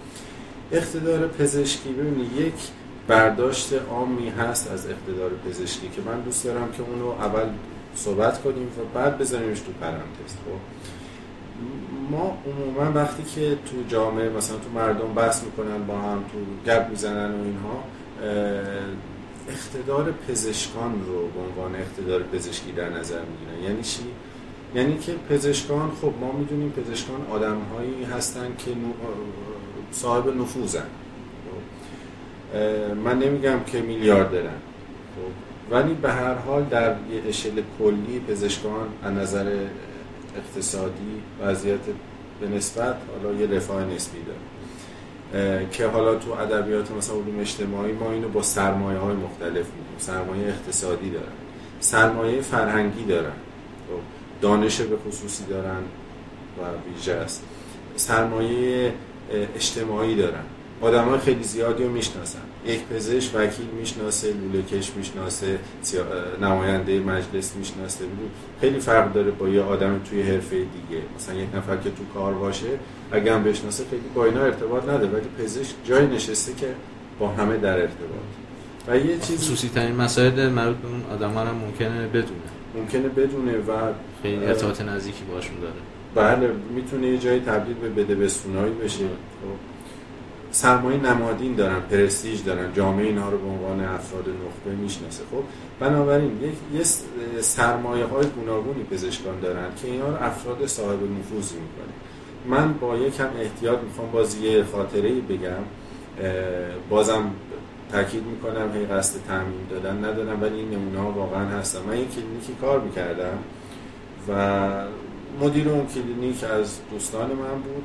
اقتدار 0.72 1.27
پزشکی 1.27 1.89
ببینید 1.89 2.38
یک 2.38 2.53
برداشت 3.08 3.74
عامی 3.74 4.29
هست 4.29 4.72
از 4.72 4.88
اقتدار 4.88 5.32
پزشکی 5.50 5.89
که 5.89 6.01
من 6.05 6.22
دوست 6.22 6.43
دارم 6.46 6.72
که 6.72 6.84
اونو 6.84 7.08
اول 7.08 7.50
صحبت 7.96 8.42
کنیم 8.42 8.68
و 8.68 8.98
بعد 8.98 9.18
بزنیمش 9.18 9.60
تو 9.60 9.72
پرانتز 9.82 10.34
خب؟ 10.46 10.60
ما 12.12 12.38
عموما 12.46 12.92
وقتی 12.96 13.24
که 13.24 13.56
تو 13.56 13.84
جامعه 13.88 14.30
مثلا 14.30 14.58
تو 14.58 14.70
مردم 14.76 15.14
بحث 15.14 15.44
می‌کنن 15.44 15.88
با 15.88 15.98
هم 15.98 16.18
تو 16.18 16.72
گپ 16.72 16.90
می‌زنن 16.90 17.32
و 17.32 17.44
اینها 17.44 17.84
اقتدار 19.50 20.14
پزشکان 20.28 21.06
رو 21.06 21.28
به 21.28 21.40
عنوان 21.40 21.76
اقتدار 21.76 22.24
پزشکی 22.24 22.72
در 22.72 22.90
نظر 22.90 23.20
می‌گیرن. 23.20 23.72
یعنی 23.72 23.84
چی؟ 23.84 24.04
یعنی 24.76 24.98
که 24.98 25.14
پزشکان 25.30 25.92
خب 26.02 26.14
ما 26.22 26.32
می‌دونیم 26.32 26.70
پزشکان 26.70 27.28
آدم 27.32 27.58
هایی 27.76 28.04
هستن 28.04 28.48
که 28.58 28.72
صاحب 29.92 30.38
نفوذن 30.38 30.86
من 33.04 33.20
نمیگم 33.20 33.60
که 33.68 33.82
میلیارد 33.82 34.32
خب، 34.32 35.53
ولی 35.74 35.94
به 35.94 36.12
هر 36.12 36.34
حال 36.34 36.63
در 36.63 36.89
یه 36.89 37.30
اشل 37.30 37.62
کلی 37.80 38.20
پزشکان 38.27 38.88
از 39.03 39.13
نظر 39.13 39.56
اقتصادی 40.38 41.22
وضعیت 41.42 41.80
به 42.42 42.48
نسبت 42.48 42.96
حالا 43.12 43.36
یه 43.39 43.48
رفاه 43.48 43.86
نسبی 43.86 44.18
داره. 44.25 45.65
که 45.72 45.88
حالا 45.88 46.15
تو 46.15 46.32
ادبیات 46.32 46.92
مثلا 46.92 47.15
علوم 47.15 47.39
اجتماعی 47.39 47.92
ما 47.92 48.12
اینو 48.12 48.30
با 48.30 48.42
سرمایه 48.42 49.00
های 49.00 49.15
مختلف 49.15 49.53
میدیم 49.56 49.98
سرمایه 49.98 50.48
اقتصادی 50.48 51.10
دارن. 51.10 51.34
سرمایه 51.80 52.42
فرهنگی 52.42 53.03
دارن. 53.03 53.34
خب، 53.89 54.00
دانش 54.42 54.82
به 54.82 54.98
خصوصی 55.08 55.44
دارن 55.46 55.82
و 56.58 56.62
ویژه 56.89 57.13
است. 57.13 57.44
سرمایه 57.96 58.94
اجتماعی 59.56 60.15
دارن. 60.15 60.44
آدم 60.82 61.06
های 61.06 61.20
خیلی 61.20 61.44
زیادی 61.44 61.84
رو 61.84 61.92
می‌شناسن. 61.92 62.39
یک 62.65 62.84
پزشک 62.86 63.36
وکیل 63.36 63.65
می‌شناسه 63.79 64.27
لوله 64.34 64.62
کش 64.62 64.91
می‌شناسه 64.98 65.60
نماینده 66.41 67.00
مجلس 67.00 67.55
می‌شناسه. 67.55 68.05
خیلی 68.62 68.79
فرق 68.79 69.13
داره 69.13 69.32
با 69.32 69.50
یه 69.50 69.62
آدم 69.62 70.01
توی 70.10 70.22
حرفه 70.22 70.55
دیگه. 70.55 71.01
مثلا 71.15 71.36
یک 71.36 71.55
نفر 71.55 71.77
که 71.77 71.89
تو 71.89 72.03
کار 72.13 72.34
باشه 72.34 72.67
اگه 73.12 73.34
هم 73.34 73.43
بشناسه 73.43 73.84
خیلی 73.89 74.01
با 74.15 74.25
اینا 74.25 74.41
ارتباط 74.41 74.84
نداره. 74.84 75.08
ولی 75.08 75.27
پزشک 75.39 75.75
جای 75.86 76.08
نشسته 76.08 76.53
که 76.53 76.67
با 77.20 77.27
همه 77.27 77.58
در 77.58 77.74
ارتباط. 77.74 78.24
و 78.88 78.98
یه 78.98 79.17
چیز 79.17 79.39
خصوصی 79.39 79.70
ترین 79.70 79.96
مسائل 79.96 80.50
مربوط 80.50 80.77
به 80.77 80.88
اون 80.88 81.03
آدم 81.13 81.48
هم 81.48 81.55
ممکنه 81.55 82.08
بدونه. 82.08 82.50
ممکنه 82.75 83.08
بدونه 83.08 83.58
و 83.58 83.72
خیلی 84.24 84.46
ارتباط 84.46 84.82
نزدیکی 84.82 85.24
باشون 85.24 85.55
داره. 85.60 85.74
بله 86.15 86.50
می‌تونه 86.75 87.08
یه 87.08 87.17
جایی 87.17 87.39
تبدیل 87.39 87.75
به 87.75 87.89
بده 87.89 88.15
بستونایی 88.15 88.74
بشه 88.74 88.98
خب. 88.98 89.73
سرمایه 90.54 90.98
نمادین 90.98 91.56
دارن 91.56 91.80
پرستیج 91.80 92.44
دارن 92.44 92.74
جامعه 92.74 93.06
اینها 93.06 93.30
رو 93.30 93.38
به 93.38 93.48
عنوان 93.48 93.80
افراد 93.86 94.26
نخبه 94.30 94.82
می‌شناسه. 94.82 95.24
خب 95.32 95.44
بنابراین 95.80 96.32
یک 96.42 96.54
یه 96.80 96.84
سرمایه 97.42 98.06
های 98.06 98.26
گوناگونی 98.26 98.84
پزشکان 98.84 99.40
دارن 99.40 99.66
که 99.82 99.88
اینا 99.88 100.10
رو 100.10 100.24
افراد 100.24 100.66
صاحب 100.66 101.00
نفوذی 101.20 101.56
می‌کنه 101.56 101.94
من 102.46 102.74
با 102.74 102.98
یکم 102.98 103.30
احتیاط 103.40 103.80
می‌خوام 103.80 104.12
باز 104.12 104.38
یه 104.38 104.64
خاطره 104.64 105.10
بگم. 105.10 105.64
بازم 106.90 107.24
تاکید 107.92 108.24
می‌کنم 108.24 108.72
هی 108.74 108.86
قصد 108.86 109.20
تعمیم 109.28 109.68
دادن 109.70 110.06
ندارم 110.06 110.42
ولی 110.42 110.56
این 110.56 110.70
نمونه 110.70 111.00
ها 111.00 111.12
واقعا 111.12 111.46
هستم 111.46 111.80
من 111.88 111.98
یک 111.98 112.16
کلینیکی 112.16 112.54
کار 112.62 112.80
می‌کردم 112.80 113.38
و 114.30 114.70
مدیر 115.42 115.70
اون 115.70 115.88
کلینیک 115.88 116.44
از 116.44 116.80
دوستان 116.92 117.28
من 117.28 117.62
بود. 117.62 117.84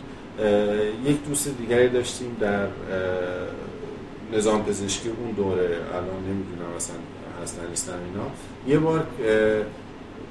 یک 1.05 1.25
دوست 1.29 1.49
دیگری 1.59 1.89
داشتیم 1.89 2.37
در 2.41 2.67
نظام 4.33 4.65
پزشکی 4.65 5.09
اون 5.09 5.31
دوره 5.31 5.63
الان 5.63 6.23
نمی‌دونم 6.31 6.77
اصلا 6.77 6.97
هستن 7.43 7.69
نیستن 7.69 7.93
اینا. 7.93 8.27
یه 8.67 8.79
بار 8.79 9.07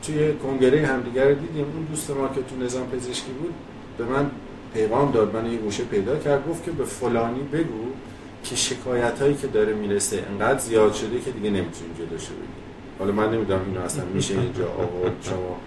توی 0.03 0.33
کنگره 0.33 0.85
همدیگر 0.85 1.31
دیدیم. 1.31 1.65
اون 1.75 1.85
دوست 1.89 2.09
ما 2.09 2.27
که 2.27 2.41
تو 2.41 2.65
نظام 2.65 2.87
پزشکی 2.87 3.31
بود 3.31 3.53
به 3.97 4.03
من 4.03 4.31
پیغام 4.73 5.11
داد 5.11 5.35
من 5.35 5.51
یه 5.51 5.57
گوشه 5.57 5.83
پیدا 5.83 6.17
کرد. 6.17 6.47
گفت 6.49 6.63
که 6.65 6.71
به 6.71 6.83
فلانی 6.83 7.41
بگو 7.53 7.85
که 8.43 8.55
شکایت 8.55 9.21
هایی 9.21 9.35
که 9.35 9.47
داره 9.47 9.73
می‌رسه 9.73 10.23
انقدر 10.31 10.59
زیاد 10.59 10.93
شده 10.93 11.19
که 11.19 11.31
دیگه 11.31 11.49
نمی‌تونیم 11.49 11.93
جلوشو 11.97 12.33
بگیم 12.33 12.47
حالا 12.99 13.11
من 13.11 13.33
نمی‌دونم 13.33 13.61
اینو 13.67 13.81
اصلا 13.81 14.05
میشه 14.05 14.33
اینجا 14.33 14.65
آقا 14.65 15.09
شما 15.21 15.57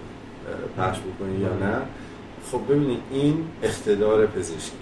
پخش 0.79 0.99
بکنی 0.99 1.41
یا 1.41 1.69
نه. 1.69 1.77
خب 2.53 2.61
ببینید 2.69 2.99
این 3.11 3.45
اقتدار 3.63 4.27
پزشکی. 4.27 4.73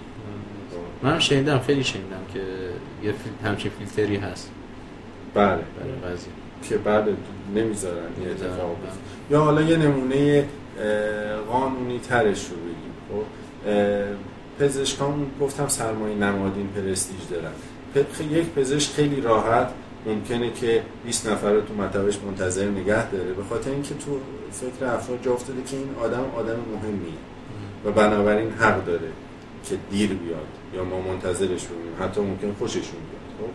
من 1.03 1.19
شنیدم 1.19 1.59
خیلی 1.59 1.83
شنیدم 1.83 2.21
که 2.33 2.39
یه 3.03 3.13
همچین 3.43 3.71
فیلتری 3.79 4.15
هست. 4.15 4.51
بله. 5.33 5.45
برای 5.45 6.13
قضیه. 6.13 6.31
که 6.63 6.77
بعد 6.77 7.07
نمی‌ذارن 7.55 7.95
یه 8.23 8.31
اتفاق 8.31 8.77
یا 9.31 9.41
حالا 9.41 9.61
یه 9.61 9.77
نمونه 9.77 10.45
قانونی 11.51 11.99
ترش 11.99 12.45
رو 12.45 12.55
بگیم. 12.55 12.93
خب 13.09 13.25
پزشکان 14.59 15.25
گفتم 15.41 15.67
سرمایه 15.67 16.15
نمادین 16.15 16.67
پرستیج 16.67 17.19
دارن. 17.31 17.51
یک 18.31 18.45
پزشک 18.45 18.91
خیلی 18.91 19.21
راحت 19.21 19.69
ممکنه 20.05 20.53
که 20.53 20.81
20 21.05 21.29
نفر 21.29 21.51
رو 21.51 21.61
تو 21.61 21.73
مطبش 21.73 22.17
منتظر 22.27 22.65
نگه 22.65 23.11
داره 23.11 23.33
به 23.33 23.43
خاطر 23.43 23.71
اینکه 23.71 23.95
تو 23.95 24.19
فکر 24.51 24.85
افراد 24.85 25.19
جا 25.23 25.33
افتاده 25.33 25.63
که 25.63 25.77
این 25.77 25.89
آدم 26.01 26.23
آدم 26.37 26.55
مهمیه. 26.73 27.13
و 27.85 27.91
بنابراین 27.91 28.51
حق 28.51 28.85
داره 28.85 29.09
که 29.63 29.77
دیر 29.91 30.13
بیاد 30.13 30.47
یا 30.73 30.83
ما 30.83 31.01
منتظرش 31.01 31.65
بمونیم 31.65 31.93
حتی 31.99 32.21
ممکن 32.21 32.55
خوششون 32.59 32.81
بیاد. 32.81 33.49
خب؟ 33.49 33.53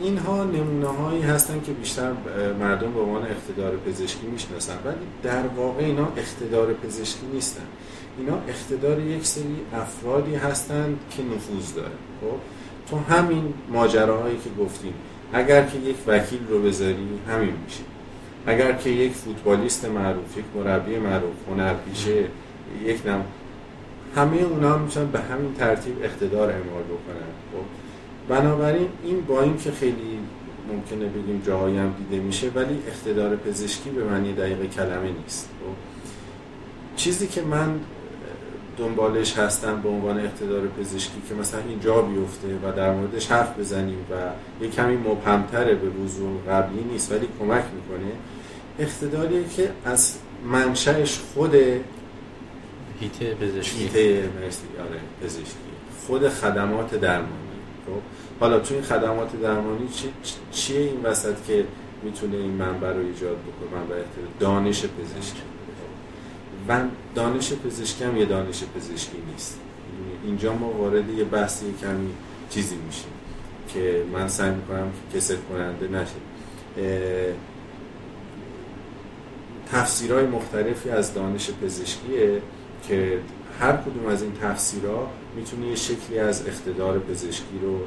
اینها 0.00 0.44
نمونه 0.44 0.86
هایی 0.86 1.22
هستن 1.22 1.60
که 1.66 1.72
بیشتر 1.72 2.12
مردم 2.60 2.92
به 2.92 3.00
عنوان 3.00 3.22
اقتدار 3.22 3.76
پزشکی 3.76 4.26
می‌شناسن 4.26 4.74
ولی 4.84 4.96
در 5.22 5.46
واقع 5.46 5.84
اینا 5.84 6.08
اقتدار 6.16 6.72
پزشکی 6.72 7.26
نیستن. 7.32 7.62
اینا 8.18 8.38
اقتدار 8.48 9.00
یک 9.00 9.26
سری 9.26 9.56
افرادی 9.74 10.34
هستند 10.34 10.98
که 11.10 11.22
نفوذ 11.22 11.74
داره 11.74 11.88
خب؟ 12.20 12.36
تو 12.90 13.14
همین 13.14 13.54
ماجراهایی 13.72 14.36
که 14.36 14.62
گفتیم 14.62 14.94
اگر 15.32 15.62
که 15.62 15.78
یک 15.78 15.96
وکیل 16.06 16.40
رو 16.48 16.62
بذاری 16.62 17.08
همین 17.28 17.54
میشه. 17.64 17.82
اگر 18.46 18.72
که 18.72 18.90
یک 18.90 19.12
فوتبالیست 19.12 19.84
معروف 19.84 20.38
یک 20.38 20.44
مربی 20.56 20.96
معروف 20.96 21.34
هنرپیشه 21.50 22.24
یک 22.84 23.06
نم 23.06 23.24
همه 24.16 24.36
اونا 24.36 24.74
هم 24.74 24.80
می‌تونن 24.80 25.10
به 25.10 25.20
همین 25.20 25.54
ترتیب 25.54 25.96
اقتدار 26.02 26.50
اعمال 26.50 26.82
بکنن. 26.82 27.32
خب 27.52 27.64
بنابراین 28.28 28.88
این 29.04 29.20
با 29.20 29.42
اینکه 29.42 29.70
خیلی 29.70 30.18
ممکنه 30.72 31.08
بگیم 31.08 31.42
جاهایی 31.46 31.78
هم 31.78 31.94
دیده 31.98 32.22
میشه 32.22 32.50
ولی 32.54 32.78
اقتدار 32.88 33.36
پزشکی 33.36 33.90
به 33.90 34.04
معنی 34.04 34.32
دقیق 34.32 34.70
کلمه 34.70 35.10
نیست. 35.22 35.48
خب 35.60 35.74
چیزی 36.96 37.26
که 37.26 37.42
من 37.42 37.80
دنبالش 38.78 39.38
هستم 39.38 39.80
به 39.82 39.88
عنوان 39.88 40.20
اقتدار 40.20 40.66
پزشکی 40.66 41.22
که 41.28 41.34
مثلا 41.34 41.60
اینجا 41.68 42.02
بیفته 42.02 42.48
و 42.64 42.72
در 42.76 42.92
موردش 42.94 43.26
حرف 43.26 43.58
بزنیم 43.58 43.98
و 44.10 44.14
یه 44.64 44.70
کمی 44.70 44.96
مبهمتره 44.96 45.74
به 45.74 45.88
وضوع 45.88 46.40
قبلی 46.50 46.84
نیست 46.92 47.12
ولی 47.12 47.28
کمک 47.40 47.64
می‌کنه 47.74 48.12
اقتداریه 48.78 49.44
که 49.56 49.70
از 49.84 50.16
منشأش 50.52 51.20
خود 51.34 51.54
هیته 53.02 53.34
پزشکی. 53.34 53.78
هیته 53.78 54.28
مرسی. 54.40 54.62
آره 54.80 55.00
پزشکی. 55.22 55.56
خود 56.06 56.28
خدمات 56.28 56.94
درمانی. 56.94 57.32
خب 57.86 58.00
حالا 58.40 58.60
تو 58.60 58.74
این 58.74 58.82
خدمات 58.82 59.40
درمانی 59.42 59.88
چی 59.88 60.08
چیه 60.52 60.80
این 60.80 61.00
وسط 61.02 61.34
که 61.46 61.64
می‌تونه 62.02 62.36
این 62.36 62.50
منبع 62.50 62.92
رو 62.92 63.00
ایجاد 63.00 63.36
بکنه؟ 63.36 63.80
منبع 63.80 63.96
دانش 64.40 64.78
پزشکی. 64.78 65.42
و 66.68 66.80
دانش 67.14 67.52
پزشکی 67.52 68.04
هم 68.04 68.16
یه 68.16 68.24
دانش 68.24 68.62
پزشکی 68.76 69.18
نیست. 69.32 69.58
اینجا 70.24 70.52
ما 70.54 70.68
وارد 70.68 71.10
یه 71.10 71.24
بحثی 71.24 71.66
کمی 71.80 72.10
چیزی 72.50 72.76
میشیم 72.86 73.12
که 73.74 74.04
من 74.12 74.28
سعی 74.28 74.50
می‌کنم 74.50 74.90
که 75.12 75.18
کسر 75.18 75.36
کننده 75.50 75.88
نشه. 75.88 76.12
تفسیرهای 79.72 80.26
مختلفی 80.26 80.90
از 80.90 81.14
دانش 81.14 81.50
پزشکیه. 81.62 82.42
که 82.88 83.18
هر 83.60 83.72
کدوم 83.72 84.06
از 84.06 84.22
این 84.22 84.32
تفسیرها 84.42 85.10
می‌تونه 85.36 85.66
یه 85.66 85.76
شکلی 85.76 86.18
از 86.18 86.48
اقتدار 86.48 86.98
پزشکی 86.98 87.58
رو 87.62 87.78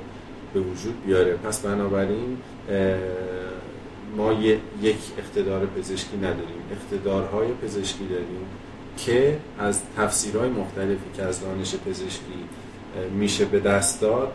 به 0.53 0.59
وجود 0.59 1.05
بیاره. 1.05 1.33
پس 1.33 1.59
بنابراین 1.59 2.37
ما 4.17 4.33
یک 4.81 4.97
اقتدار 5.17 5.65
پزشکی 5.65 6.17
نداریم. 6.17 6.61
اقتدارهای 6.71 7.47
پزشکی 7.47 8.07
داریم 8.07 8.45
که 8.97 9.37
از 9.59 9.81
تفسیرهای 9.97 10.49
مختلفی 10.49 11.09
که 11.15 11.23
از 11.23 11.41
دانش 11.41 11.75
پزشکی 11.75 12.43
میشه 13.13 13.45
به 13.45 13.59
دست 13.59 14.01
داد 14.01 14.31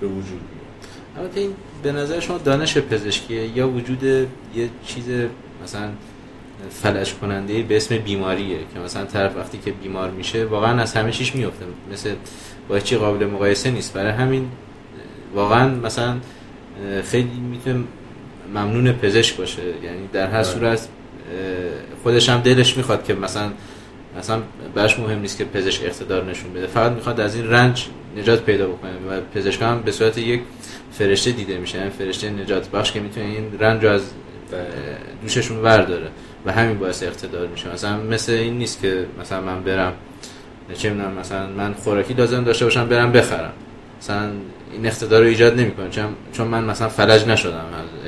به 0.00 0.06
وجود 0.06 0.40
میاد. 0.40 1.18
البته 1.18 1.40
این 1.40 1.54
به 1.82 1.92
نظر 1.92 2.20
شما 2.20 2.38
دانش 2.38 2.78
پزشکیه 2.78 3.58
یا 3.58 3.68
وجود 3.68 4.04
یه 4.04 4.28
چیز 4.84 5.04
مثلا 5.64 5.88
فلج 6.70 7.14
کننده 7.14 7.62
به 7.62 7.76
اسم 7.76 7.98
بیماریه 7.98 8.58
که 8.74 8.80
مثلا 8.80 9.04
طرف 9.04 9.36
وقتی 9.36 9.58
که 9.64 9.70
بیمار 9.70 10.10
میشه 10.10 10.44
واقعا 10.44 10.80
از 10.82 10.94
همه 10.94 11.12
چیش 11.12 11.34
میفته. 11.34 11.64
مثل 11.92 12.14
با 12.68 12.78
چی 12.78 12.96
قابل 12.96 13.26
مقایسه 13.26 13.70
نیست. 13.70 13.92
برای 13.92 14.12
همین 14.12 14.48
واقعا 15.34 15.68
مثلا 15.74 16.16
خیلی 17.04 17.40
می‌تونه 17.50 17.84
ممنون 18.54 18.92
پزشک 18.92 19.36
باشه. 19.36 19.62
یعنی 19.84 20.08
در 20.12 20.26
هر 20.26 20.32
بله. 20.32 20.42
صورت 20.42 20.88
خودش 22.02 22.28
هم 22.28 22.40
دلش 22.40 22.76
می‌خواد 22.76 23.04
که 23.04 23.14
مثلا 23.14 23.50
مثلا 24.18 24.42
برش 24.74 24.98
مهم 24.98 25.18
نیست 25.18 25.38
که 25.38 25.44
پزشک 25.44 25.84
اقتدار 25.84 26.24
نشون 26.24 26.52
بده. 26.52 26.66
فقط 26.66 26.92
می‌خواد 26.92 27.20
از 27.20 27.34
این 27.34 27.50
رنج 27.50 27.86
نجات 28.16 28.42
پیدا 28.42 28.66
بکنه 28.66 28.92
و 28.92 29.20
پزشک 29.34 29.62
هم 29.62 29.82
به 29.82 29.92
صورت 29.92 30.18
یک 30.18 30.40
فرشته 30.92 31.30
دیده 31.30 31.58
میشه 31.58 31.80
این 31.80 31.90
فرشته 31.90 32.30
نجات 32.30 32.70
بخش 32.70 32.92
که 32.92 33.00
می‌تونه 33.00 33.26
این 33.26 33.58
رنج 33.60 33.84
رو 33.84 33.90
از 33.90 34.02
دوششون 35.22 35.56
ورداره 35.56 36.08
و 36.48 36.52
همین 36.52 36.78
باعث 36.78 37.02
اقتدار 37.02 37.46
میشه 37.46 37.72
مثلا 37.72 37.96
مثل 37.96 38.32
این 38.32 38.58
نیست 38.58 38.82
که 38.82 39.06
مثلا 39.20 39.40
من 39.40 39.62
برم 39.62 39.92
چه 40.74 40.90
می‌دونم 40.90 41.12
مثلا 41.12 41.46
من 41.46 41.74
خوراکی 41.74 42.14
لازم 42.14 42.44
داشته 42.44 42.64
باشم 42.64 42.88
برم 42.88 43.12
بخرم. 43.12 43.52
مثلا 44.00 44.30
این 44.72 44.86
اقتدار 44.86 45.22
رو 45.22 45.28
ایجاد 45.28 45.60
نمی‌کنه 45.60 45.90
چون 45.90 46.04
چون 46.32 46.48
من 46.48 46.64
مثلا 46.64 46.88
فلج 46.88 47.26
نشدم. 47.26 47.64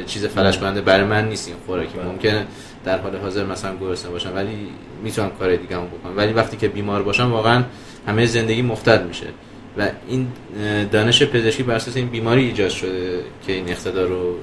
چیز 0.07 0.27
فلج 0.27 0.59
کننده 0.59 0.81
برای 0.81 1.05
من 1.05 1.29
نیست 1.29 1.49
این 1.49 1.57
خوراکی. 1.67 1.99
بله. 1.99 2.07
ممکنه 2.07 2.47
در 2.85 2.99
حال 2.99 3.17
حاضر 3.17 3.45
مثلا 3.45 3.77
گرسنه 3.77 4.11
باشم 4.11 4.31
ولی 4.35 4.69
می‌تونم 5.05 5.31
کار 5.39 5.57
دیگه 5.57 5.77
هم 5.77 5.87
بکنم. 5.87 6.17
ولی 6.17 6.33
وقتی 6.33 6.57
که 6.57 6.69
بیمار 6.69 7.03
باشم 7.03 7.33
واقعا 7.33 7.65
همه 8.07 8.27
زندگی 8.27 8.63
مختل 8.63 9.07
میشه. 9.07 9.27
و 9.79 9.89
این 10.09 10.27
دانش 10.93 11.23
پزشکی 11.23 11.63
بر 11.63 11.75
اساس 11.75 11.97
این 11.97 12.09
بیماری 12.09 12.45
ایجاد 12.45 12.69
شده 12.69 13.21
که 13.47 13.53
این 13.53 13.69
اقتدار 13.69 14.09
رو 14.09 14.35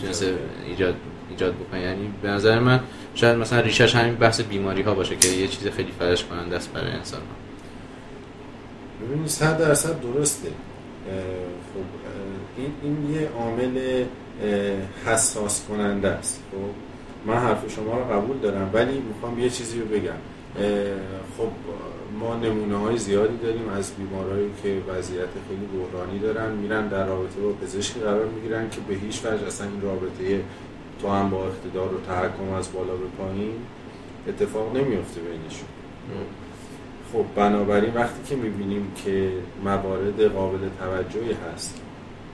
تونسته 0.00 0.34
ایجاد 0.68 0.94
ایجاد 1.30 1.54
بکنه. 1.54 1.80
یعنی 1.80 2.10
به 2.22 2.28
نظر 2.28 2.58
من 2.58 2.80
شاید 3.14 3.38
مثلا 3.38 3.60
ریشش 3.60 3.96
همین 3.96 4.14
بحث 4.14 4.40
بیماری 4.40 4.82
ها 4.82 4.94
باشه 4.94 5.16
که 5.16 5.28
یه 5.28 5.48
چیز 5.48 5.68
خیلی 5.68 5.92
فرش 5.98 6.24
کننده 6.24 6.56
است 6.56 6.72
برای 6.72 6.92
انسان 6.92 7.20
ببینید 9.02 9.28
100 9.28 9.58
درصد 9.58 10.00
درسته. 10.00 10.48
خب 11.74 12.08
این, 12.56 12.72
این 12.82 13.14
یه 13.14 13.28
عامل 13.28 14.04
حساس 15.06 15.64
کننده 15.68 16.08
است. 16.08 16.40
خب 16.50 17.30
من 17.30 17.36
حرف 17.36 17.74
شما 17.74 17.98
رو 17.98 18.04
قبول 18.04 18.38
دارم 18.38 18.70
ولی 18.72 18.98
می‌خوام 18.98 19.38
یه 19.38 19.50
چیزی 19.50 19.80
رو 19.80 19.86
بگم. 19.86 20.18
خب 21.38 21.48
ما 22.20 22.36
نمونه 22.36 22.76
های 22.76 22.98
زیادی 22.98 23.36
داریم 23.36 23.68
از 23.68 23.92
بیمارایی 23.98 24.50
که 24.62 24.68
وضعیت 24.88 25.28
خیلی 25.48 25.66
بحرانی 25.66 26.18
دارن 26.18 26.52
میرن 26.52 26.88
در 26.88 27.06
رابطه 27.06 27.40
با 27.40 27.52
پزشکی 27.52 28.00
قرار 28.00 28.26
می‌گیرن 28.26 28.70
که 28.70 28.80
به 28.88 28.94
هیچ 28.94 29.20
وجه 29.24 29.46
اصلا 29.46 29.66
این 29.66 29.82
رابطه 29.82 30.40
تو 31.04 31.10
هم 31.10 31.30
با 31.30 31.46
اقتدار 31.46 31.94
و 31.94 32.00
تحکم 32.06 32.52
از 32.58 32.72
بالا 32.72 32.92
به 32.92 33.06
پایین 33.18 33.52
اتفاق 34.28 34.76
نمیفته 34.76 35.20
بینشون. 35.20 35.68
خب 37.12 37.24
بنابراین 37.36 37.94
وقتی 37.94 38.22
که 38.28 38.36
می‌بینیم 38.36 38.92
که 39.04 39.32
موارد 39.64 40.22
قابل 40.22 40.58
توجهی 40.78 41.36
هست 41.54 41.80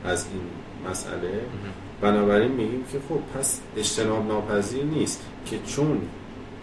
از 0.04 0.26
این 0.32 0.42
مسئله 0.90 1.40
بنابراین 2.00 2.52
میگیم 2.52 2.84
که 2.92 2.98
خب 3.08 3.38
پس 3.38 3.60
اجتناب 3.76 4.26
ناپذیر 4.26 4.84
نیست 4.84 5.24
که 5.46 5.58
چون 5.66 6.00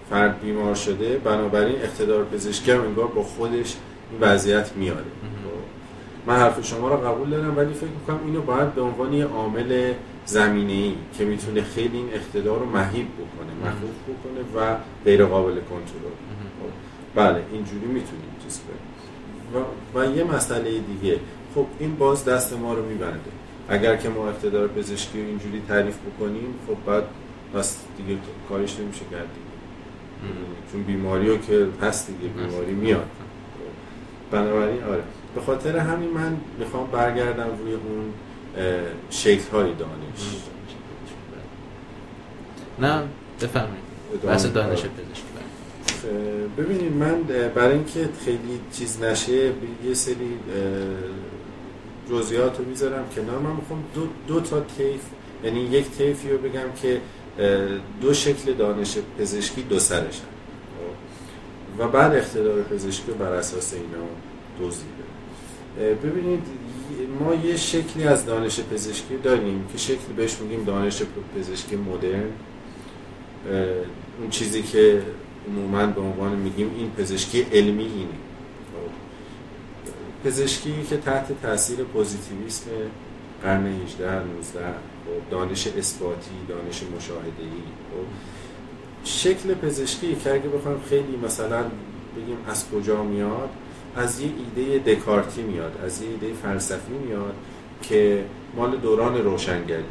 فرد 0.10 0.42
بیمار 0.42 0.76
شده 0.76 1.18
بنابراین 1.18 1.76
اقتدار 1.76 2.24
پزشکی 2.24 2.72
هم 2.72 2.82
انگار 2.82 3.08
با 3.08 3.24
خودش 3.24 3.76
این 4.12 4.22
وضعیت 4.22 4.72
میاره 4.76 5.00
خب، 5.00 6.28
من 6.28 6.36
حرف 6.36 6.66
شما 6.66 6.90
رو 6.90 6.98
قبول 6.98 7.30
دارم 7.30 7.58
ولی 7.58 7.74
فکر 7.74 7.90
می‌کنم 8.00 8.20
اینو 8.26 8.42
باید 8.42 8.76
به 8.76 8.82
عنوان 8.82 9.14
یه 9.14 9.26
عامل 9.26 9.94
زمینه 10.28 10.74
ای 10.74 10.94
که 11.18 11.26
می‌تونه 11.26 11.62
خیلی 11.62 11.98
این 11.98 12.10
اقتدار 12.14 12.60
رو 12.60 12.66
مهیب 12.66 13.08
بکنه 13.08 13.70
مخوف 13.70 13.98
بکنه 14.08 14.62
و 14.62 14.76
غیر 15.06 15.26
قابل 15.26 15.54
کنترل 15.54 16.14
خب، 16.62 16.72
بله 17.16 17.44
اینجوری 17.52 17.86
می‌تونیم 17.86 18.36
چیز 18.44 18.62
و, 19.94 20.00
و 20.00 20.18
یه 20.18 20.24
مسئله 20.24 20.80
دیگه. 20.80 21.20
خب 21.56 21.66
این 21.80 21.96
باز 21.96 22.26
دست 22.26 22.54
ما 22.54 22.74
رو 22.74 22.86
میبنده. 22.86 23.32
اگر 23.70 23.96
که 23.96 24.10
ما 24.10 24.30
اقتدار 24.30 24.68
پزشکی 24.68 25.20
اینجوری 25.20 25.62
تعریف 25.68 25.98
بکنیم 25.98 26.56
خب 26.68 26.92
بعد 26.92 27.04
بس 27.56 27.78
دیگه 27.98 28.20
کارش 28.50 28.80
نمیشه 28.80 29.02
کرد 29.12 29.28
چون 30.72 30.84
بیماری 30.84 31.30
رو 31.30 31.38
که 31.38 31.68
هست 31.82 32.08
دیگه 32.08 32.34
بیماری 32.34 32.72
میاد. 32.72 33.10
بنابراین 34.32 34.84
آره. 34.84 35.04
به 35.36 35.42
خاطر 35.42 35.78
همین 35.78 36.10
من 36.10 36.38
می‌خوام 36.60 36.88
برگردم 36.88 37.50
روی 37.64 37.74
اون 37.74 38.14
شکل 39.10 39.50
های 39.52 39.74
دانش. 39.74 40.42
نه 42.80 43.04
بفهمید 43.42 43.88
بحث 44.26 44.46
دانش 44.46 44.80
پزشکی 44.80 45.24
ببینید 46.58 46.94
من 46.94 47.24
برای 47.56 47.74
اینکه 47.74 48.10
خیلی 48.26 48.60
چیز 48.74 49.04
نشه 49.04 49.52
یه 49.86 49.94
سری 49.94 50.38
جزئیات 52.10 52.60
رو 52.60 52.66
می‌ذارم 52.66 53.06
کنار. 53.16 53.40
من 53.40 53.56
می‌خوام 53.56 53.84
دو, 53.96 54.08
دو 54.28 54.42
تا 54.42 54.60
طیف 54.60 55.02
یعنی 55.44 55.60
یک 55.60 55.90
طیفی 55.92 56.30
رو 56.30 56.38
بگم 56.38 56.72
که 56.82 57.02
دو 58.02 58.14
شکل 58.14 58.54
دانش 58.54 58.98
پزشکی 59.20 59.62
دو 59.62 59.80
سرشن. 59.80 60.24
و 61.80 61.88
بعد 61.88 62.16
اقتدار 62.16 62.62
پزشکی 62.62 63.12
بر 63.12 63.34
اساس 63.34 63.74
اینا 63.74 64.06
توضیح 64.60 64.88
ببینید 66.04 66.44
ما 67.20 67.34
یه 67.34 67.58
شکلی 67.58 68.04
از 68.04 68.26
دانش 68.26 68.60
پزشکی 68.60 69.18
داریم 69.24 69.66
که 69.72 69.78
شکلی 69.78 70.14
بهش 70.18 70.38
میگیم 70.40 70.64
دانش 70.64 71.02
پزشکی 71.36 71.76
مدرن. 71.76 72.30
اون 74.20 74.30
چیزی 74.30 74.64
که 74.64 75.02
عموما 75.48 75.86
به 75.86 76.02
عنوان 76.02 76.36
میگیم 76.36 76.72
این 76.78 76.92
پزشکی 76.92 77.42
علمی 77.42 77.84
اینه. 77.84 78.18
پزشکی 80.24 80.74
که 80.90 80.98
تحت 80.98 81.42
تاثیر 81.42 81.78
پوزیتیویسم 81.84 82.70
قرن 83.44 83.66
18 83.66 84.24
19 84.24 84.60
خب، 84.60 85.32
دانش 85.32 85.68
اثباتی 85.68 86.32
دانش 86.48 86.84
مشاهده‌ای 86.98 87.64
خب، 87.92 88.08
شکل 89.04 89.54
پزشکی 89.54 90.16
که 90.24 90.34
اگه 90.34 90.50
بخوام 90.50 90.82
خیلی 90.90 91.18
مثلا 91.26 91.64
بگیم 92.16 92.38
از 92.48 92.70
کجا 92.70 93.04
میاد 93.04 93.50
از 93.98 94.22
یه 94.22 94.30
ایده 94.56 94.94
دکارتی 94.94 95.42
میاد 95.42 95.82
از 95.86 96.02
یه 96.02 96.10
ایده 96.10 96.34
فلسفی 96.34 96.94
میاد 96.94 97.34
که 97.82 98.24
مال 98.56 98.78
دوران 98.78 99.24
روشنگری. 99.24 99.84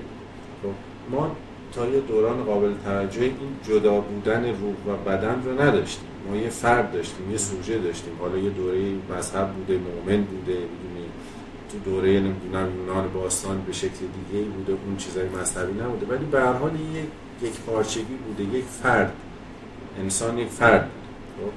خب 0.63 0.69
ما 1.11 1.37
تا 1.73 1.87
یه 1.87 2.01
دوران 2.01 2.45
قابل 2.45 2.73
توجه 2.85 3.23
این 3.23 3.57
جدا 3.69 4.01
بودن 4.01 4.45
روح 4.45 4.95
و 4.95 5.11
بدن 5.11 5.43
رو 5.45 5.63
نداشتیم. 5.63 6.09
ما 6.31 6.37
یه 6.37 6.49
فرد 6.49 6.93
داشتیم 6.93 7.31
یه 7.31 7.39
سوژه 7.39 7.79
داشتیم. 7.79 8.13
حالا 8.21 8.39
یه 8.39 8.51
دوره 8.51 8.79
مذهب 9.19 9.53
بوده 9.53 9.79
مؤمن 9.79 10.23
بوده 10.23 10.53
می‌دونی. 10.53 11.07
تو 11.73 11.79
دوره 11.91 12.21
نمی‌دونم 12.21 12.69
یونان 12.79 13.13
باستان 13.13 13.63
به 13.67 13.73
شکل 13.73 13.89
دیگه 13.91 14.45
بوده 14.45 14.73
اون 14.87 14.97
چیزای 14.97 15.29
مذهبی 15.29 15.81
نبوده. 15.81 16.07
ولی 16.07 16.25
به 16.25 16.41
هر 16.41 16.53
حال 16.53 16.71
یک 16.75 17.07
یک 17.43 17.61
پارچگی 17.61 18.15
بوده 18.27 18.57
یک 18.59 18.65
فرد. 18.83 19.13
انسان 20.01 20.39
یک 20.39 20.49
فرد 20.49 20.91
خب؟ 21.39 21.51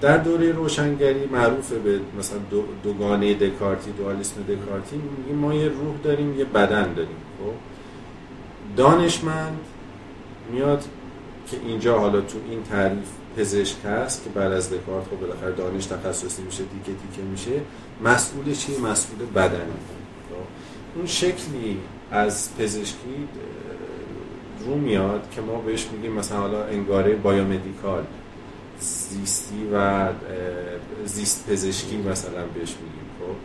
در 0.00 0.16
دوره 0.16 0.52
روشنگری 0.52 1.26
معروف 1.26 1.72
به 1.72 2.00
مثلا 2.18 2.38
دو 2.50 2.64
دوگانه 2.82 3.34
دکارتی 3.34 3.90
دوالیسم 3.90 4.42
دکارتی 4.42 4.96
میگیم 4.96 5.36
ما 5.36 5.54
یه 5.54 5.68
روح 5.68 5.96
داریم 6.02 6.38
یه 6.38 6.44
بدن 6.44 6.92
داریم 6.92 7.16
خب؟ 7.38 7.52
دانشمند 8.76 9.58
میاد 10.52 10.84
که 11.50 11.56
اینجا 11.66 11.98
حالا 11.98 12.20
تو 12.20 12.38
این 12.50 12.62
تعریف 12.62 13.08
پزشک 13.36 13.76
هست 13.84 14.24
که 14.24 14.30
بعد 14.30 14.52
از 14.52 14.70
دکارت 14.70 15.04
خب 15.04 15.20
بالاخره 15.20 15.52
دانش 15.52 15.86
تخصصی 15.86 16.42
میشه 16.42 16.62
دیگه 16.62 16.98
دیگه 17.08 17.28
میشه 17.30 17.60
مسئول 18.04 18.54
چی 18.54 18.78
مسئول 18.78 19.18
بدنی 19.34 19.72
خب؟ 20.30 20.36
اون 20.96 21.06
شکلی 21.06 21.78
از 22.10 22.56
پزشکی 22.58 23.28
رو 24.66 24.74
میاد 24.74 25.28
که 25.34 25.40
ما 25.40 25.58
بهش 25.58 25.86
میگیم 25.92 26.12
مثلا 26.12 26.38
حالا 26.38 26.64
انگاره 26.64 27.14
بایومدیکال. 27.14 28.04
زیستی 28.82 29.68
و 29.72 30.08
زیست 31.04 31.50
پزشکی 31.50 31.96
مثلا 31.96 32.46
بهش 32.54 32.74
میگیم 32.82 33.08
خب؟ 33.20 33.36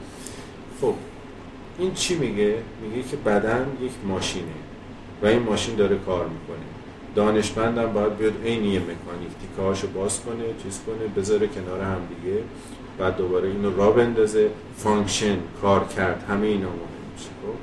خب 0.82 0.93
این 1.80 1.93
چی 1.93 2.15
میگه؟ 2.15 2.56
میگه 2.82 3.10
که 3.10 3.17
بدن 3.17 3.65
یک 3.82 3.91
ماشینه 4.08 4.45
و 5.23 5.26
این 5.26 5.39
ماشین 5.39 5.76
داره 5.76 5.97
کار 6.06 6.26
می‌کنه. 6.26 6.65
دانشمندم 7.15 7.93
باید 7.93 8.17
بیاد 8.17 8.34
عین 8.45 8.65
یه 8.65 8.80
مکانیک 8.80 9.30
تیکه 9.41 9.88
باز 9.88 10.19
کنه 10.21 10.43
چیز 10.63 10.80
کنه 10.86 11.21
بذاره 11.21 11.47
کنار 11.47 11.82
هم 11.82 12.00
دیگه 12.15 12.38
بعد 12.97 13.17
دوباره 13.17 13.47
اینو 13.47 13.78
را 13.78 13.91
بندازه. 13.91 14.50
function 14.77 15.38
کارکرد 15.62 16.25
همه 16.30 16.47
اینا 16.47 16.67
مهم 16.67 17.13
میشه 17.13 17.30
خب؟ 17.30 17.58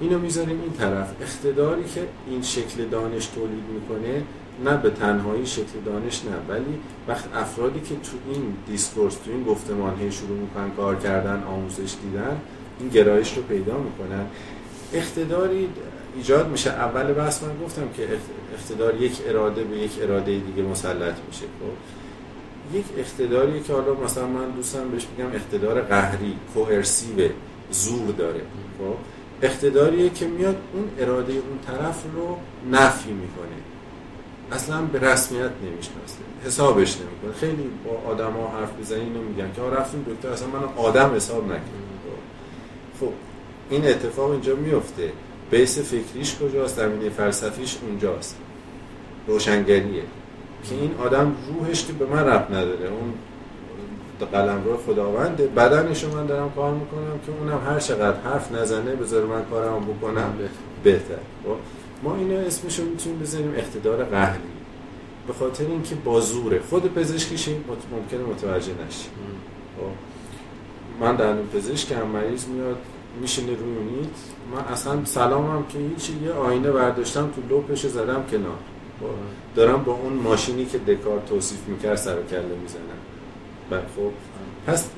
اینو 0.00 0.18
می‌ذاریم 0.18 0.60
این 0.60 0.72
طرف. 0.72 1.08
اقتداری 1.20 1.84
که 1.84 2.00
این 2.30 2.42
شکل 2.42 2.84
دانش 2.84 3.26
تولید 3.26 3.64
می‌کنه 3.74 4.22
نه 4.64 4.76
به 4.76 4.90
تنهایی 4.90 5.46
شکل 5.46 5.80
دانش 5.84 6.22
نه 6.24 6.54
ولی 6.54 6.78
وقت 7.08 7.24
افرادی 7.34 7.80
که 7.80 7.94
تو 7.94 8.32
این 8.32 8.56
discourse 8.66 9.14
تو 9.14 9.30
این 9.30 9.44
گفتمان 9.44 9.98
هی 10.00 10.12
شروع 10.12 10.38
می‌کنن 10.38 10.70
کار 10.70 10.96
کردن 10.96 11.42
آموزش 11.42 11.94
دیدن 12.02 12.40
این 12.80 12.88
گرایش 12.88 13.36
رو 13.36 13.42
پیدا 13.42 13.78
می‌کنن. 13.78 14.26
اقتداری 14.92 15.68
ایجاد 16.16 16.48
میشه. 16.48 16.70
اول 16.70 17.12
بحث 17.12 17.42
من 17.42 17.64
گفتم 17.64 17.88
که 17.96 18.08
اقتدار 18.54 19.02
یک 19.02 19.20
اراده 19.26 19.64
به 19.64 19.76
یک 19.76 19.92
اراده 20.02 20.38
دیگه 20.38 20.62
مسلط 20.68 21.14
میشه 21.28 21.44
خب؟ 21.60 22.76
یک 22.76 22.84
اقتداری 22.96 23.62
که 23.62 23.72
حالا 23.72 23.94
مثلا 23.94 24.26
من 24.26 24.50
دوستم 24.50 24.88
بهش 24.88 25.06
میگم 25.16 25.30
اقتدار 25.32 25.80
قهری 25.80 26.36
coercive 26.54 27.28
زور 27.70 28.14
داره 28.18 28.40
خب؟ 28.78 28.96
اقتداریه 29.42 30.10
که 30.10 30.26
میاد 30.26 30.56
اون 30.72 30.88
اراده 30.98 31.32
اون 31.32 31.58
طرف 31.66 32.02
رو 32.14 32.36
نفی 32.72 33.12
می‌کنه. 33.12 33.73
اصلا 34.52 34.82
به 34.82 34.98
رسمیت 34.98 35.50
نمی‌شناسه. 35.62 36.18
حسابش 36.44 36.96
نمی‌کنه. 36.96 37.32
خیلی 37.40 37.70
با 37.84 38.10
آدما 38.10 38.48
حرف 38.48 38.80
بزنین 38.80 39.02
اینو 39.02 39.20
میگن 39.20 39.52
که 39.56 39.62
رفتیم 39.62 40.06
دکتر 40.08 40.28
اصلا 40.28 40.48
من 40.48 40.64
آدم 40.76 41.14
حساب 41.14 41.44
نکنم 41.44 41.58
خب 43.00 43.10
این 43.70 43.88
اتفاق 43.88 44.30
اینجا 44.30 44.54
میفته 44.54 45.12
بیس 45.50 45.78
فکریش 45.78 46.36
کجاست؟ 46.38 46.76
زمینه 46.76 47.08
فلسفیش 47.08 47.76
اونجاست. 47.82 48.36
روشنگریه. 49.26 50.02
که 50.64 50.74
این 50.74 50.94
آدم 51.04 51.36
روحش 51.48 51.86
که 51.86 51.92
به 51.92 52.06
من 52.06 52.26
رب 52.26 52.54
نداره. 52.54 52.88
اون 52.88 53.14
قلم 54.32 54.64
رو 54.64 54.76
خداونده. 54.76 55.46
بدنش 55.46 56.04
من 56.04 56.26
دارم 56.26 56.52
کار 56.56 56.74
می‌کنم 56.74 57.18
که 57.26 57.32
اونم 57.40 57.66
هر 57.66 57.80
چقدر 57.80 58.20
حرف 58.20 58.52
نزنه 58.52 58.94
بذاره 58.94 59.26
من 59.26 59.44
کارم 59.44 59.80
بکنم. 59.80 60.32
بهتر. 60.84 61.14
خب؟ 61.44 61.56
ما 62.04 62.16
اینو 62.16 62.34
اسمش 62.34 62.78
رو 62.78 62.84
می‌تونیم 62.84 63.18
بزنیم 63.18 63.54
اقتدار 63.56 64.04
قهری. 64.04 64.38
به 65.26 65.32
خاطر 65.32 65.66
اینکه 65.66 65.94
با 65.94 66.20
زوره. 66.20 66.60
خود 66.70 66.94
پزشکیش 66.94 67.48
ممکنه 67.48 68.20
متوجه 68.20 68.72
نشه 68.72 69.08
خب؟ 69.76 69.84
من 71.00 71.16
در 71.16 71.34
پزشکم 71.34 72.06
مریض 72.06 72.46
میاد 72.46 72.76
میشینه 73.20 73.48
روی 73.48 73.76
اونیت 73.76 74.08
من 74.54 74.72
اصلا 74.72 75.04
سلامم 75.04 75.64
که 75.66 75.78
هیچی 75.78 76.12
یه 76.24 76.32
آینه 76.32 76.70
برداشتم 76.70 77.30
تو 77.30 77.56
لپش 77.56 77.86
زدم 77.86 78.24
کنار. 78.30 78.58
خب؟ 79.00 79.06
دارم 79.56 79.84
با 79.84 79.92
اون 79.92 80.12
ماشینی 80.12 80.64
که 80.64 80.78
دکار 80.78 81.22
توصیف 81.28 81.68
می‌کرد 81.68 81.96
سر 81.96 82.16
کله 82.30 82.56
می‌زنم. 82.62 83.82
خب. 83.96 84.10
پس 84.66 84.88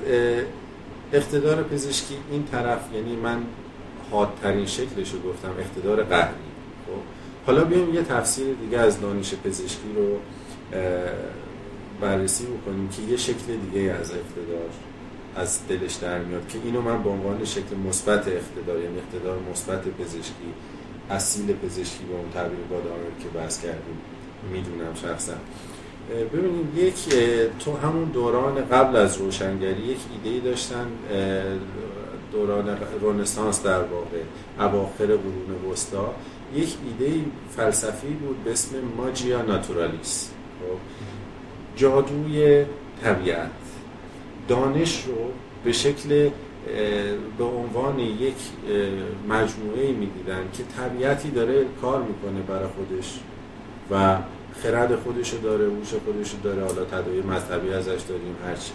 اقتدار 1.13 1.63
پزشکی 1.63 2.15
این 2.31 2.43
طرف 2.43 2.79
یعنی 2.93 3.15
من 3.15 3.37
حادترین 4.11 4.65
شکلش 4.65 5.11
رو 5.11 5.31
گفتم 5.31 5.51
اقتدار 5.59 6.03
قهری. 6.03 6.33
حالا 7.47 7.63
بیایم 7.63 7.93
یه 7.93 8.01
تفسیر 8.01 8.53
دیگه 8.53 8.77
از 8.77 9.01
دانش 9.01 9.33
پزشکی 9.43 9.93
رو 9.95 10.19
بررسی 12.01 12.45
بکنیم 12.45 12.89
که 12.89 13.11
یه 13.11 13.17
شکل 13.17 13.57
دیگه 13.71 13.91
از 13.91 14.11
اقتدار 14.11 14.69
از 15.35 15.67
دلش 15.67 15.93
در 15.93 16.19
میاد 16.19 16.47
که 16.47 16.59
اینو 16.63 16.81
من 16.81 17.03
به 17.03 17.09
عنوان 17.09 17.45
شکل 17.45 17.75
مثبت 17.89 18.27
اقتدار 18.27 18.79
یعنی 18.79 18.97
اقتدار 18.97 19.39
مثبت 19.51 19.81
پزشکی 19.87 20.53
اصیل 21.09 21.53
پزشکی 21.53 22.03
به 22.03 22.13
اون 22.13 22.29
تعبیر 22.33 22.59
بادامر 22.69 23.11
که 23.23 23.39
بحث 23.39 23.61
کردیم 23.61 23.97
می‌دونم 24.53 24.93
شخصا. 24.95 25.33
ببینید 26.33 26.77
یک 26.77 27.15
تو 27.59 27.77
همون 27.77 28.03
دوران 28.03 28.65
قبل 28.65 28.95
از 28.95 29.17
روشنگری 29.17 29.81
یک 29.81 29.97
ایده 30.23 30.49
داشتن 30.49 30.85
دوران 32.31 32.77
رنسانس 33.01 33.63
در 33.63 33.81
واقع 33.81 34.21
اواخر 34.59 35.05
قرون 35.05 35.71
وسطا. 35.71 36.13
یک 36.55 36.75
ایده 36.85 37.19
فلسفی 37.49 38.07
بود 38.07 38.43
به 38.43 38.51
اسم 38.51 38.75
ماجیا 38.97 39.41
ناتورالیس 39.41 40.29
خب؟ 40.59 40.77
جادوی 41.75 42.65
طبیعت 43.03 43.49
دانش 44.47 45.03
رو 45.03 45.31
به 45.63 45.71
شکل 45.71 46.29
به 47.37 47.43
عنوان 47.43 47.99
یک 47.99 48.35
مجموعه 49.29 49.91
می‌دیدن 49.91 50.43
که 50.53 50.63
طبیعتی 50.63 51.29
داره 51.29 51.65
کار 51.81 52.03
می‌کنه 52.03 52.41
برای 52.41 52.67
خودش 52.67 53.19
و 53.91 54.17
خرد 54.63 54.95
خودشو 54.95 55.37
داره 55.37 55.65
هوش 55.65 55.93
خودشو 56.05 56.37
داره 56.43 56.61
حالا 56.61 56.85
تداعی 56.85 57.21
مذهبی 57.21 57.73
ازش 57.73 58.01
داریم 58.09 58.35
هرچی 58.45 58.71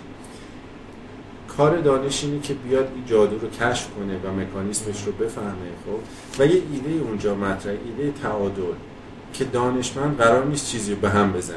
کار 1.57 1.81
دانش 1.81 2.25
اینه 2.25 2.41
که 2.41 2.55
بیاد 2.55 2.89
این 2.95 3.07
جادو 3.07 3.39
رو 3.39 3.49
کشف 3.49 3.89
کنه 3.91 4.17
و 4.17 4.41
مکانیسمش 4.41 5.05
رو 5.07 5.13
بفهمه 5.13 5.71
خب؟ 5.87 6.41
و 6.41 6.47
یه 6.47 6.63
ایده 6.73 7.05
اونجا 7.05 7.35
مطرح 7.35 7.75
ایده 7.85 8.19
تعادل 8.23 8.63
که 9.33 9.45
دانشمند 9.45 10.17
قرار 10.17 10.45
نیست 10.45 10.69
چیزی 10.69 10.93
رو 10.93 11.01
به 11.01 11.11
هم 11.11 11.33
بزنه. 11.33 11.57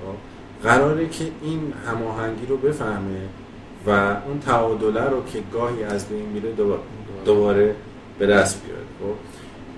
خب؟ 0.00 0.68
قراره 0.68 1.08
که 1.08 1.24
این 1.42 1.72
هماهنگی 1.86 2.46
رو 2.46 2.56
بفهمه 2.56 3.20
و 3.86 3.90
اون 4.26 4.40
تعادله 4.46 5.04
رو 5.04 5.24
که 5.24 5.42
گاهی 5.52 5.84
از 5.84 6.08
بین 6.08 6.26
میره 6.26 6.52
دوباره, 6.52 6.80
دوباره 7.24 7.74
به 8.18 8.26
دست 8.26 8.62
بیاره 8.64 8.82
خب؟ 9.00 9.14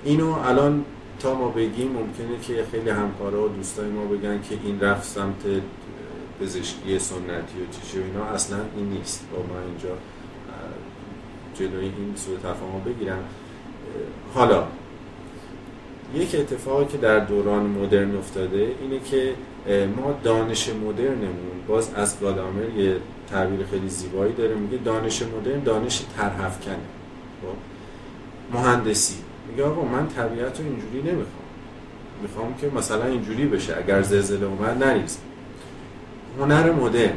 اینو 0.04 0.34
الان 0.44 0.84
تا 1.20 1.34
ما 1.34 1.48
بگیم 1.48 1.88
ممکنه 1.88 2.40
که 2.42 2.64
خیلی 2.72 2.90
همکارا 2.90 3.44
و 3.44 3.48
دوستای 3.48 3.88
ما 3.88 4.04
بگن 4.04 4.40
که 4.42 4.58
این 4.64 4.80
رفت 4.80 5.04
سمت 5.04 5.44
پزشکی 6.40 6.98
سنتی 6.98 7.60
و 7.60 7.80
چیشی 7.80 7.98
و 7.98 8.02
اینا 8.02 8.24
اصلا 8.24 8.58
این 8.76 8.88
نیست. 8.88 9.24
با 9.32 9.38
ما 9.38 9.60
اینجا 9.68 9.96
جلوی 11.54 11.84
این 11.84 12.14
سوء 12.16 12.36
تفاهم 12.36 12.84
بگیرم. 12.86 13.24
حالا 14.34 14.64
یک 16.14 16.34
اتفاقی 16.34 16.84
که 16.84 16.98
در 16.98 17.18
دوران 17.18 17.66
مدرن 17.66 18.16
افتاده 18.16 18.72
اینه 18.80 19.00
که 19.00 19.34
ما 19.96 20.14
دانش 20.24 20.68
مدرنمون 20.68 21.64
باز 21.68 21.94
از 21.94 22.20
گادامر 22.20 22.68
یه 22.78 22.96
تعبیر 23.30 23.66
خیلی 23.66 23.88
زیبایی 23.88 24.32
داره 24.32 24.54
میگه 24.54 24.78
دانش 24.84 25.22
مدرن 25.22 25.60
دانش 25.60 26.02
ترهفکنه 26.16 26.74
خب؟ 27.42 28.56
مهندسی. 28.56 29.16
میگه 29.50 29.64
آقا 29.64 29.82
من 29.82 30.08
طبیعت 30.08 30.60
رو 30.60 30.66
اینجوری 30.66 30.98
نمی‌خوام. 30.98 31.44
می‌خوام 32.22 32.54
که 32.60 32.70
مثلا 32.76 33.04
اینجوری 33.04 33.46
بشه 33.46 33.76
اگر 33.76 34.02
زلزله 34.02 34.46
اومد 34.46 34.84
نریز. 34.84 35.18
هنر 36.40 36.72
مدرن. 36.72 37.12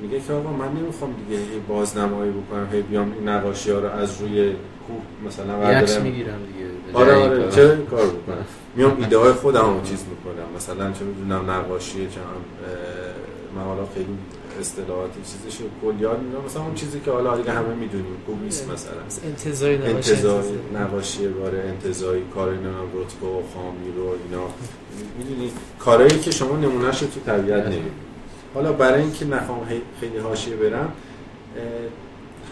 میگه 0.00 0.20
که 0.20 0.32
آقا 0.32 0.50
من 0.50 0.68
نمی‌خوام 0.68 1.14
دیگه 1.28 1.42
بازنمایی 1.68 2.30
بکنم 2.30 2.68
هی 2.72 2.82
بیام 2.82 3.12
این 3.12 3.28
نقاشی 3.28 3.70
ها 3.70 3.78
رو 3.78 3.88
از 3.88 4.20
روی 4.20 4.50
کوه 4.86 5.26
مثلا 5.26 5.58
بردارم. 5.58 6.02
می‌گیرم 6.02 6.38
دیگه. 6.52 6.98
آره 6.98 7.14
آره 7.14 7.50
چه 7.50 7.76
کار 7.90 8.06
بکنم؟ 8.06 8.44
میام 8.76 8.96
ایده 9.00 9.18
های 9.18 9.32
خودم 9.32 9.60
رو 9.60 9.80
چیز 9.84 10.04
می‌کنم. 10.10 10.56
مثلا 10.56 10.92
چه 10.92 11.04
می‌دونم 11.04 11.50
نقاشی 11.50 11.98
چه 12.08 12.20
من 13.56 13.62
حالا 13.62 13.86
خیلی 13.94 14.06
اصطلاحاتی 14.60 15.20
چیزش 15.20 15.58
کلیات 15.82 16.18
می‌دونم. 16.18 16.44
مثلا 16.44 16.62
اون 16.62 16.74
چیزی 16.74 17.00
که 17.00 17.10
حالا 17.10 17.36
دیگه 17.36 17.52
همه 17.52 17.74
می‌دونیم 17.74 18.16
کوبیس 18.26 18.62
مثلا. 18.62 18.92
انتظاری 19.24 19.78
نباشه 19.78 19.94
انتظاری 19.94 20.58
نباشی 20.74 21.28
باره 21.28 21.64
انتظاری 21.68 22.22
کار 22.34 22.52
نمیم 22.52 22.90
رتبه 22.94 23.26
و 23.26 23.42
خامی 23.54 23.92
رو 23.96 24.04
اینا. 24.04 24.46
می‌دونی 25.18 25.50
کارهایی 25.78 26.18
که 26.18 26.30
شما 26.30 26.56
نمونهش 26.56 26.98
تو 26.98 27.20
طبیعت 27.26 27.64
نمی‌دونی 27.64 27.90
حالا 28.54 28.72
برای 28.72 29.02
اینکه 29.02 29.24
نخوام 29.24 29.66
خیلی 30.00 30.18
حاشیه 30.18 30.56
برم 30.56 30.92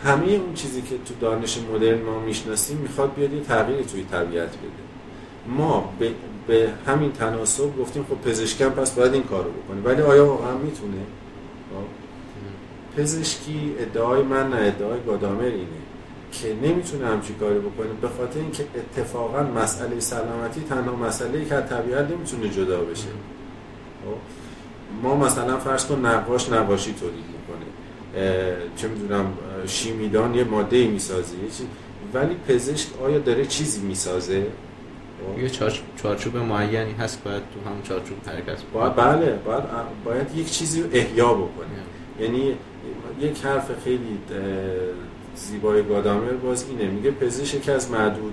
همه 0.04 0.32
اون 0.32 0.54
چیزی 0.54 0.82
که 0.82 0.94
تو 1.06 1.14
دانش 1.20 1.58
مدرن 1.72 2.02
ما 2.02 2.20
می‌شناسیم 2.20 2.76
می‌خواد 2.76 3.14
بیاد 3.14 3.32
یه 3.32 3.40
تغییری 3.40 3.84
توی 3.84 4.04
طبیعت 4.04 4.48
بده. 4.48 4.82
ما 5.46 5.94
به, 5.98 6.10
به 6.46 6.70
همین 6.86 7.12
تناسب 7.12 7.76
گفتیم 7.78 8.06
خب 8.08 8.30
پزشکم 8.30 8.68
پس 8.68 8.90
باید 8.90 9.14
این 9.14 9.22
کارو 9.22 9.50
بکنه. 9.50 9.80
ولی 9.84 10.02
آیا 10.02 10.26
واقعا 10.26 10.58
می‌تونه؟ 10.58 10.96
خب، 11.70 13.00
پزشکی 13.00 13.74
ادعای 13.78 14.22
من 14.22 14.50
نه 14.50 14.56
ادعای 14.56 14.98
گادامر 15.06 15.44
اینه 15.44 15.66
که 16.32 16.54
نمی‌تونه 16.62 17.06
همچی 17.06 17.34
کاری 17.34 17.58
بکنه 17.58 17.88
به 18.00 18.08
خاطر 18.08 18.40
اینکه 18.40 18.64
اتفاقا 18.76 19.42
مسئله 19.42 20.00
سلامتی 20.00 20.60
تنها 20.68 20.96
مسئله 20.96 21.44
که 21.44 21.54
از 21.54 21.68
طبیعت 21.68 22.10
نمی‌تونه 22.10 22.48
جدا 22.48 22.80
بشه. 22.80 23.08
خب، 24.04 24.16
ما 25.02 25.16
مثلا 25.16 25.58
فرض 25.58 25.86
کن 25.86 26.06
نقاش 26.06 26.48
نقاشی 26.48 26.94
تولید 27.00 27.14
می‌کنه. 27.14 27.66
چه 28.76 28.88
می‌دونم 28.88 29.26
شیمیدان 29.66 30.34
یه 30.34 30.44
ماده 30.44 30.86
می‌سازه 30.86 31.34
ولی 32.14 32.34
پزشک 32.48 32.88
آیا 33.02 33.18
داره 33.18 33.46
چیزی 33.46 33.80
می‌سازه؟ 33.80 34.46
یه 35.38 35.50
چارچوب 36.02 36.36
معینی 36.36 36.92
هست 36.92 37.24
باید 37.24 37.42
تو 37.54 37.70
همون 37.70 37.82
چارچوب 37.82 38.16
حرکت 38.26 38.62
باید 38.72 38.94
بله 38.94 39.38
باید, 39.44 39.62
باید 40.04 40.36
یک 40.36 40.50
چیزی 40.50 40.82
رو 40.82 40.88
احیا 40.92 41.34
بکنه. 41.34 41.66
یعنی 42.20 42.54
یک 43.20 43.44
حرف 43.44 43.70
خیلی 43.84 44.18
زیبای 45.36 45.82
گادامر 45.82 46.30
باز 46.30 46.64
اینه. 46.70 46.90
میگه 46.90 47.10
پزشک 47.10 47.54
یکی 47.54 47.70
از 47.70 47.90
معدود 47.90 48.32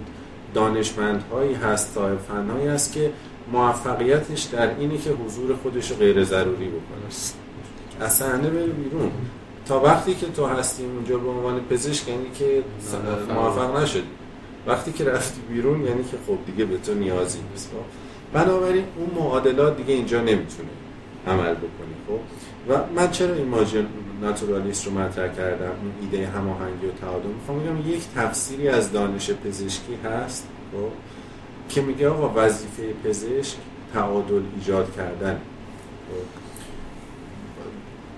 دانشمندهایی 0.53 1.53
هست 1.53 1.93
صاحب 1.93 2.17
فنهایی 2.17 2.67
هست 2.67 2.93
که 2.93 3.11
موفقیتش 3.51 4.43
در 4.43 4.77
اینه 4.79 4.97
که 4.97 5.09
حضور 5.09 5.55
خودش 5.55 5.91
رو 5.91 5.97
غیر 5.97 6.23
ضروری 6.23 6.67
بکنه. 6.67 7.05
از 7.99 8.13
صحنه 8.13 8.49
بره 8.49 8.65
بیرون. 8.65 9.11
تا 9.65 9.79
وقتی 9.79 10.13
که 10.13 10.27
تو 10.27 10.45
هستی 10.45 10.83
اونجا 10.83 11.17
به 11.17 11.29
عنوان 11.29 11.59
پزشک 11.59 12.07
یعنی 12.07 12.25
که 12.39 12.63
موفق. 13.33 13.77
نشدی. 13.77 14.03
وقتی 14.67 14.91
که 14.91 15.03
رفتی 15.03 15.41
بیرون 15.49 15.85
یعنی 15.85 16.03
که 16.03 16.17
خب 16.27 16.37
دیگه 16.45 16.65
به 16.65 16.77
تو 16.77 16.93
نیازی 16.93 17.39
نیست. 17.51 17.71
خب؟ 17.71 18.39
بنابراین 18.39 18.83
اون 18.97 19.09
معادلات 19.15 19.77
دیگه 19.77 19.93
اینجا 19.93 20.21
نمی‌تونه 20.21 20.69
عمل 21.27 21.53
بکنی 21.53 21.95
خب 22.07 22.19
و 22.71 22.79
من 22.95 23.11
چرا 23.11 23.33
این 23.35 23.47
ماجر 23.47 23.83
ناتورالیست 24.21 24.85
رو 24.85 24.93
مطرح 24.93 25.35
کردم؟ 25.35 25.65
اون 25.65 25.91
ایده 26.01 26.27
هماهنگی 26.27 26.87
و 26.87 26.91
تعادل. 27.01 27.27
می‌خوام 27.27 27.59
بگم 27.59 27.91
یک 27.91 28.01
تفسیری 28.15 28.67
از 28.67 28.91
دانش 28.91 29.31
پزشکی 29.31 29.97
هست. 30.03 30.47
خب 30.71 30.89
که 31.69 31.81
میگه 31.81 32.09
آقا 32.09 32.31
وظیفه 32.35 32.93
پزشک 33.03 33.57
تعادل 33.93 34.41
ایجاد 34.55 34.95
کردن. 34.95 35.41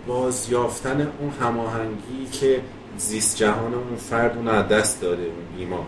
باز 0.07 0.51
یافتن 0.51 1.11
اون 1.19 1.29
هماهنگی 1.41 2.25
که 2.31 2.61
زیست 2.97 3.37
جهان 3.37 3.73
اون 3.73 3.95
فرد 3.95 4.37
اون 4.37 4.67
دست 4.67 5.01
داده 5.01 5.23
اون 5.23 5.57
بیمار 5.57 5.85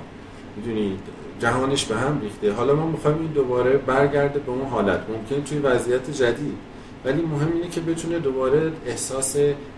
می‌دونید 0.58 1.00
جهانش 1.40 1.86
به 1.86 1.96
هم 1.96 2.22
ریخته. 2.22 2.54
حالا 2.54 2.76
ما 2.76 2.88
می‌خوایم 2.88 3.18
این 3.18 3.28
دوباره 3.28 3.78
برگرده 3.78 4.40
به 4.40 4.52
اون 4.52 4.66
حالت. 4.66 5.00
ممکن 5.10 5.44
توی 5.44 5.58
وضعیت 5.58 6.12
جدید. 6.12 6.58
ولی 7.06 7.22
مهم 7.22 7.52
اینه 7.54 7.70
که 7.70 7.82
بتونه 7.82 8.20
دوباره 8.20 8.72
احساس 8.86 9.38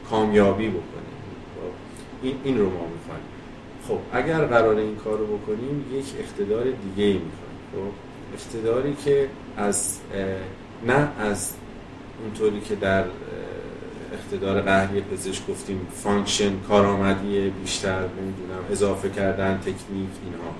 کامیابی 0.09 0.67
بکنه. 0.67 0.81
این, 2.23 2.35
این 2.43 2.57
رو 2.57 2.65
ما 2.65 2.71
می‌خوایم. 2.71 3.23
خب 3.87 4.17
اگر 4.17 4.45
قرار 4.45 4.75
این 4.75 4.95
کار 4.95 5.17
رو 5.17 5.37
بکنیم 5.37 5.85
یک 5.93 6.05
اقتدار 6.19 6.63
دیگه 6.63 7.03
ای 7.03 7.13
می‌خوایم. 7.13 7.50
اقتداری 8.33 8.95
که 9.05 9.29
از 9.57 9.97
نه 10.85 11.07
از 11.19 11.53
اونطوری 12.23 12.61
که 12.61 12.75
در 12.75 13.03
اقتدار 14.13 14.61
قهری 14.61 15.01
پزشک 15.01 15.47
گفتیم 15.47 15.87
function 16.03 16.59
کارآمدی 16.67 17.49
بیشتر 17.49 17.99
نمی‌دونم 17.99 18.63
اضافه 18.71 19.09
کردن 19.09 19.57
تکنیک 19.57 20.09
اینها 20.25 20.55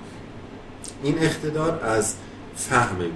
این 1.02 1.18
اقتدار 1.18 1.84
از 1.84 2.14
فهم 2.56 2.98
بیمار 2.98 3.12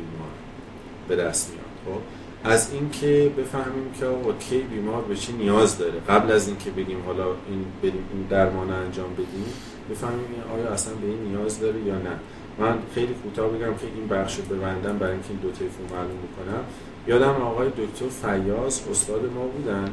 به 1.08 1.16
دست 1.16 1.50
میاد 1.50 1.96
خب؟ 1.96 2.02
از 2.44 2.72
اینکه 2.72 3.30
بفهمیم 3.38 3.92
که 4.00 4.06
آقا 4.06 4.32
کی 4.32 4.58
بیمار 4.58 5.02
به 5.02 5.16
چی 5.16 5.32
نیاز 5.32 5.78
داره. 5.78 6.00
قبل 6.08 6.32
از 6.32 6.48
اینکه 6.48 6.70
بگیم 6.70 7.02
حالا 7.06 7.24
این 7.24 7.64
بریم 7.82 8.04
این 8.12 8.22
درمان 8.30 8.70
انجام 8.70 9.12
بدیم 9.12 9.46
بفهمیم 9.90 10.26
آیا 10.54 10.68
اصلا 10.68 10.94
به 10.94 11.06
این 11.06 11.18
نیاز 11.18 11.60
داره 11.60 11.80
یا 11.80 11.94
نه. 11.94 12.16
من 12.58 12.78
خیلی 12.94 13.14
کوتاه 13.22 13.48
بگم 13.48 13.74
که 13.74 13.86
این 13.94 14.08
بخش 14.08 14.36
رو 14.36 14.56
ببندم 14.56 14.98
برای 14.98 15.12
اینکه 15.12 15.28
این 15.30 15.38
دو 15.38 15.50
تیفون 15.50 15.86
معلوم 15.96 16.18
بکنم. 16.26 16.64
یادم 17.06 17.42
آقای 17.42 17.68
دکتر 17.68 18.06
فیاض 18.22 18.80
استاد 18.90 19.20
ما 19.34 19.46
بودن 19.46 19.84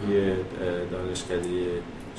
توی 0.00 0.32
دانشکده 0.92 1.66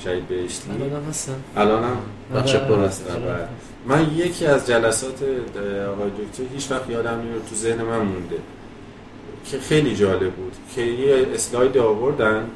شهید 0.04 0.28
بهشتی. 0.28 0.70
الان 0.70 1.04
هستن. 1.04 1.36
الان 1.56 1.84
هم 1.84 1.98
بچه 2.34 2.58
پر 2.58 2.84
هستن 2.84 3.48
من 3.86 4.10
یکی 4.14 4.46
از 4.46 4.66
جلسات 4.66 5.22
آقای 5.92 6.10
دکتر 6.10 6.42
هیچ 6.54 6.70
وقت 6.70 6.90
یادم 6.90 7.10
نمیاد 7.10 7.44
تو 7.50 7.54
ذهن 7.54 7.82
من 7.82 7.98
مونده. 7.98 8.36
که 9.44 9.58
خیلی 9.58 9.96
جالب 9.96 10.32
بود 10.32 10.56
که 10.74 10.82
یه 10.82 11.26
اسلاید 11.34 11.78
آوردن 11.78 12.50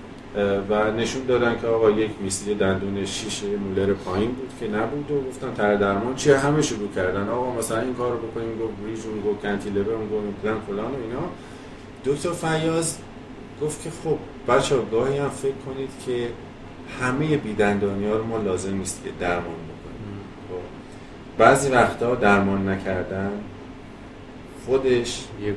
و 0.69 0.91
نشون 0.93 1.25
دادن 1.25 1.61
که 1.61 1.67
آقا 1.67 1.91
یک 1.91 2.11
میسیل 2.21 2.59
دندون 2.59 3.05
شیشه 3.05 3.47
مولر 3.47 3.93
پایین 3.93 4.31
بود 4.31 4.51
که 4.61 4.69
نبود 4.69 5.11
و 5.11 5.29
گفتن 5.29 5.55
تر 5.55 5.75
درمان 5.75 6.15
چیه 6.15 6.39
همه 6.39 6.63
شروع 6.63 6.89
کردن. 6.95 7.29
آقا 7.29 7.59
مثلا 7.59 7.81
این 7.81 7.95
کار 7.95 8.13
رو 8.13 8.19
بکنیم 8.19 8.59
گفت 8.59 8.73
ریژون 8.87 9.21
گفت 9.21 9.43
کنتیلبر 9.43 9.93
اون 9.93 10.09
گفت 10.09 10.65
فلان 10.67 10.91
و 10.93 10.97
اینا. 11.03 11.29
دکتر 12.05 12.33
فیاض 12.33 12.97
گفت 13.63 13.83
که 13.83 13.91
خب 13.91 14.19
بچه 14.49 14.77
گاهی 14.93 15.19
هم 15.19 15.29
فکر 15.29 15.55
کنید 15.67 15.91
که 16.07 16.29
همه 17.01 17.37
بیدندانی 17.37 18.07
ها 18.07 18.17
رو 18.17 18.25
ما 18.25 18.39
لازم 18.39 18.77
نیست 18.77 19.05
که 19.05 19.11
درمان 19.21 19.43
بکنیم. 19.43 20.21
خب 20.49 20.63
بعضی 21.39 21.71
وقتا 21.71 22.15
درمان 22.15 22.69
نکردن 22.69 23.31
خودش 24.67 25.25
یه 25.43 25.53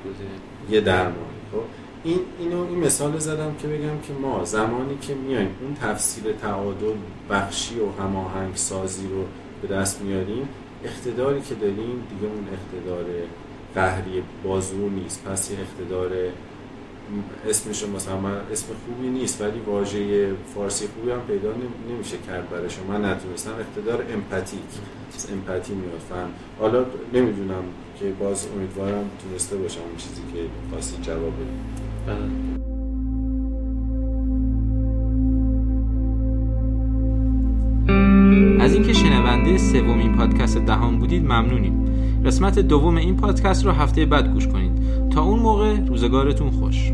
یه 0.69 0.81
درمان 0.81 1.13
خب؟ 1.51 1.61
این 2.03 2.19
اینو 2.39 2.67
این 2.67 2.79
مثال 2.79 3.19
زدم 3.19 3.55
که 3.61 3.67
بگم 3.67 3.99
که 4.07 4.13
ما 4.21 4.45
زمانی 4.45 4.97
که 5.01 5.15
میایم 5.15 5.49
اون 5.61 5.75
تفسیر 5.75 6.33
تعادل 6.41 6.95
بخشی 7.29 7.79
و 7.79 8.03
هماهنگ 8.03 8.55
سازی 8.55 9.07
رو 9.07 9.25
به 9.61 9.75
دست 9.75 10.01
میاریم 10.01 10.49
اقتداری 10.83 11.41
که 11.41 11.55
داریم 11.55 12.03
دیگه 12.09 12.33
اون 12.33 12.47
اقتدار 12.53 13.05
قهری 13.75 14.23
بازو 14.43 14.89
نیست. 14.89 15.23
پس 15.23 15.51
یه 15.51 15.57
اقتدار 15.59 16.11
اسمش 17.49 17.83
مثلا 17.83 18.13
اسم 18.51 18.65
خوبی 18.85 19.07
نیست 19.07 19.41
ولی 19.41 19.59
واژه 19.59 20.31
فارسی 20.55 20.87
خوبی 20.87 21.11
هم 21.11 21.21
پیدا 21.21 21.53
نمیشه 21.89 22.17
کرد 22.27 22.49
برای 22.49 22.69
شما. 22.69 22.97
من 22.97 23.05
نتونستم. 23.05 23.51
اقتدار 23.59 24.03
امپاتیک. 24.13 24.59
امپاتی 25.31 25.73
میاد. 25.73 25.99
فهم. 26.09 26.29
حالا 26.59 26.85
نمی‌دونم 27.13 27.63
که 27.99 28.05
باز 28.19 28.47
امیدوارم 28.55 29.05
تونسته 29.23 29.57
باشم 29.57 29.79
اون 29.79 29.97
چیزی 29.97 30.21
که 30.33 30.39
خواستین 30.69 31.01
جواب 31.01 31.33
بدیم 31.33 31.47
بله. 32.07 32.17
از 38.63 38.73
اینکه 38.73 38.93
شنونده 38.93 39.57
سومین 39.57 40.15
پادکست 40.15 40.57
دهم 40.57 40.99
بودید 40.99 41.23
ممنونیم. 41.23 41.85
قسمت 42.25 42.59
دوم 42.59 42.97
این 42.97 43.17
پادکست 43.17 43.65
رو 43.65 43.71
هفته 43.71 44.05
بعد 44.05 44.33
گوش 44.33 44.47
کنید. 44.47 44.71
تا 45.09 45.23
اون 45.23 45.39
موقع 45.39 45.79
روزگارتون 45.79 46.49
خوش. 46.49 46.91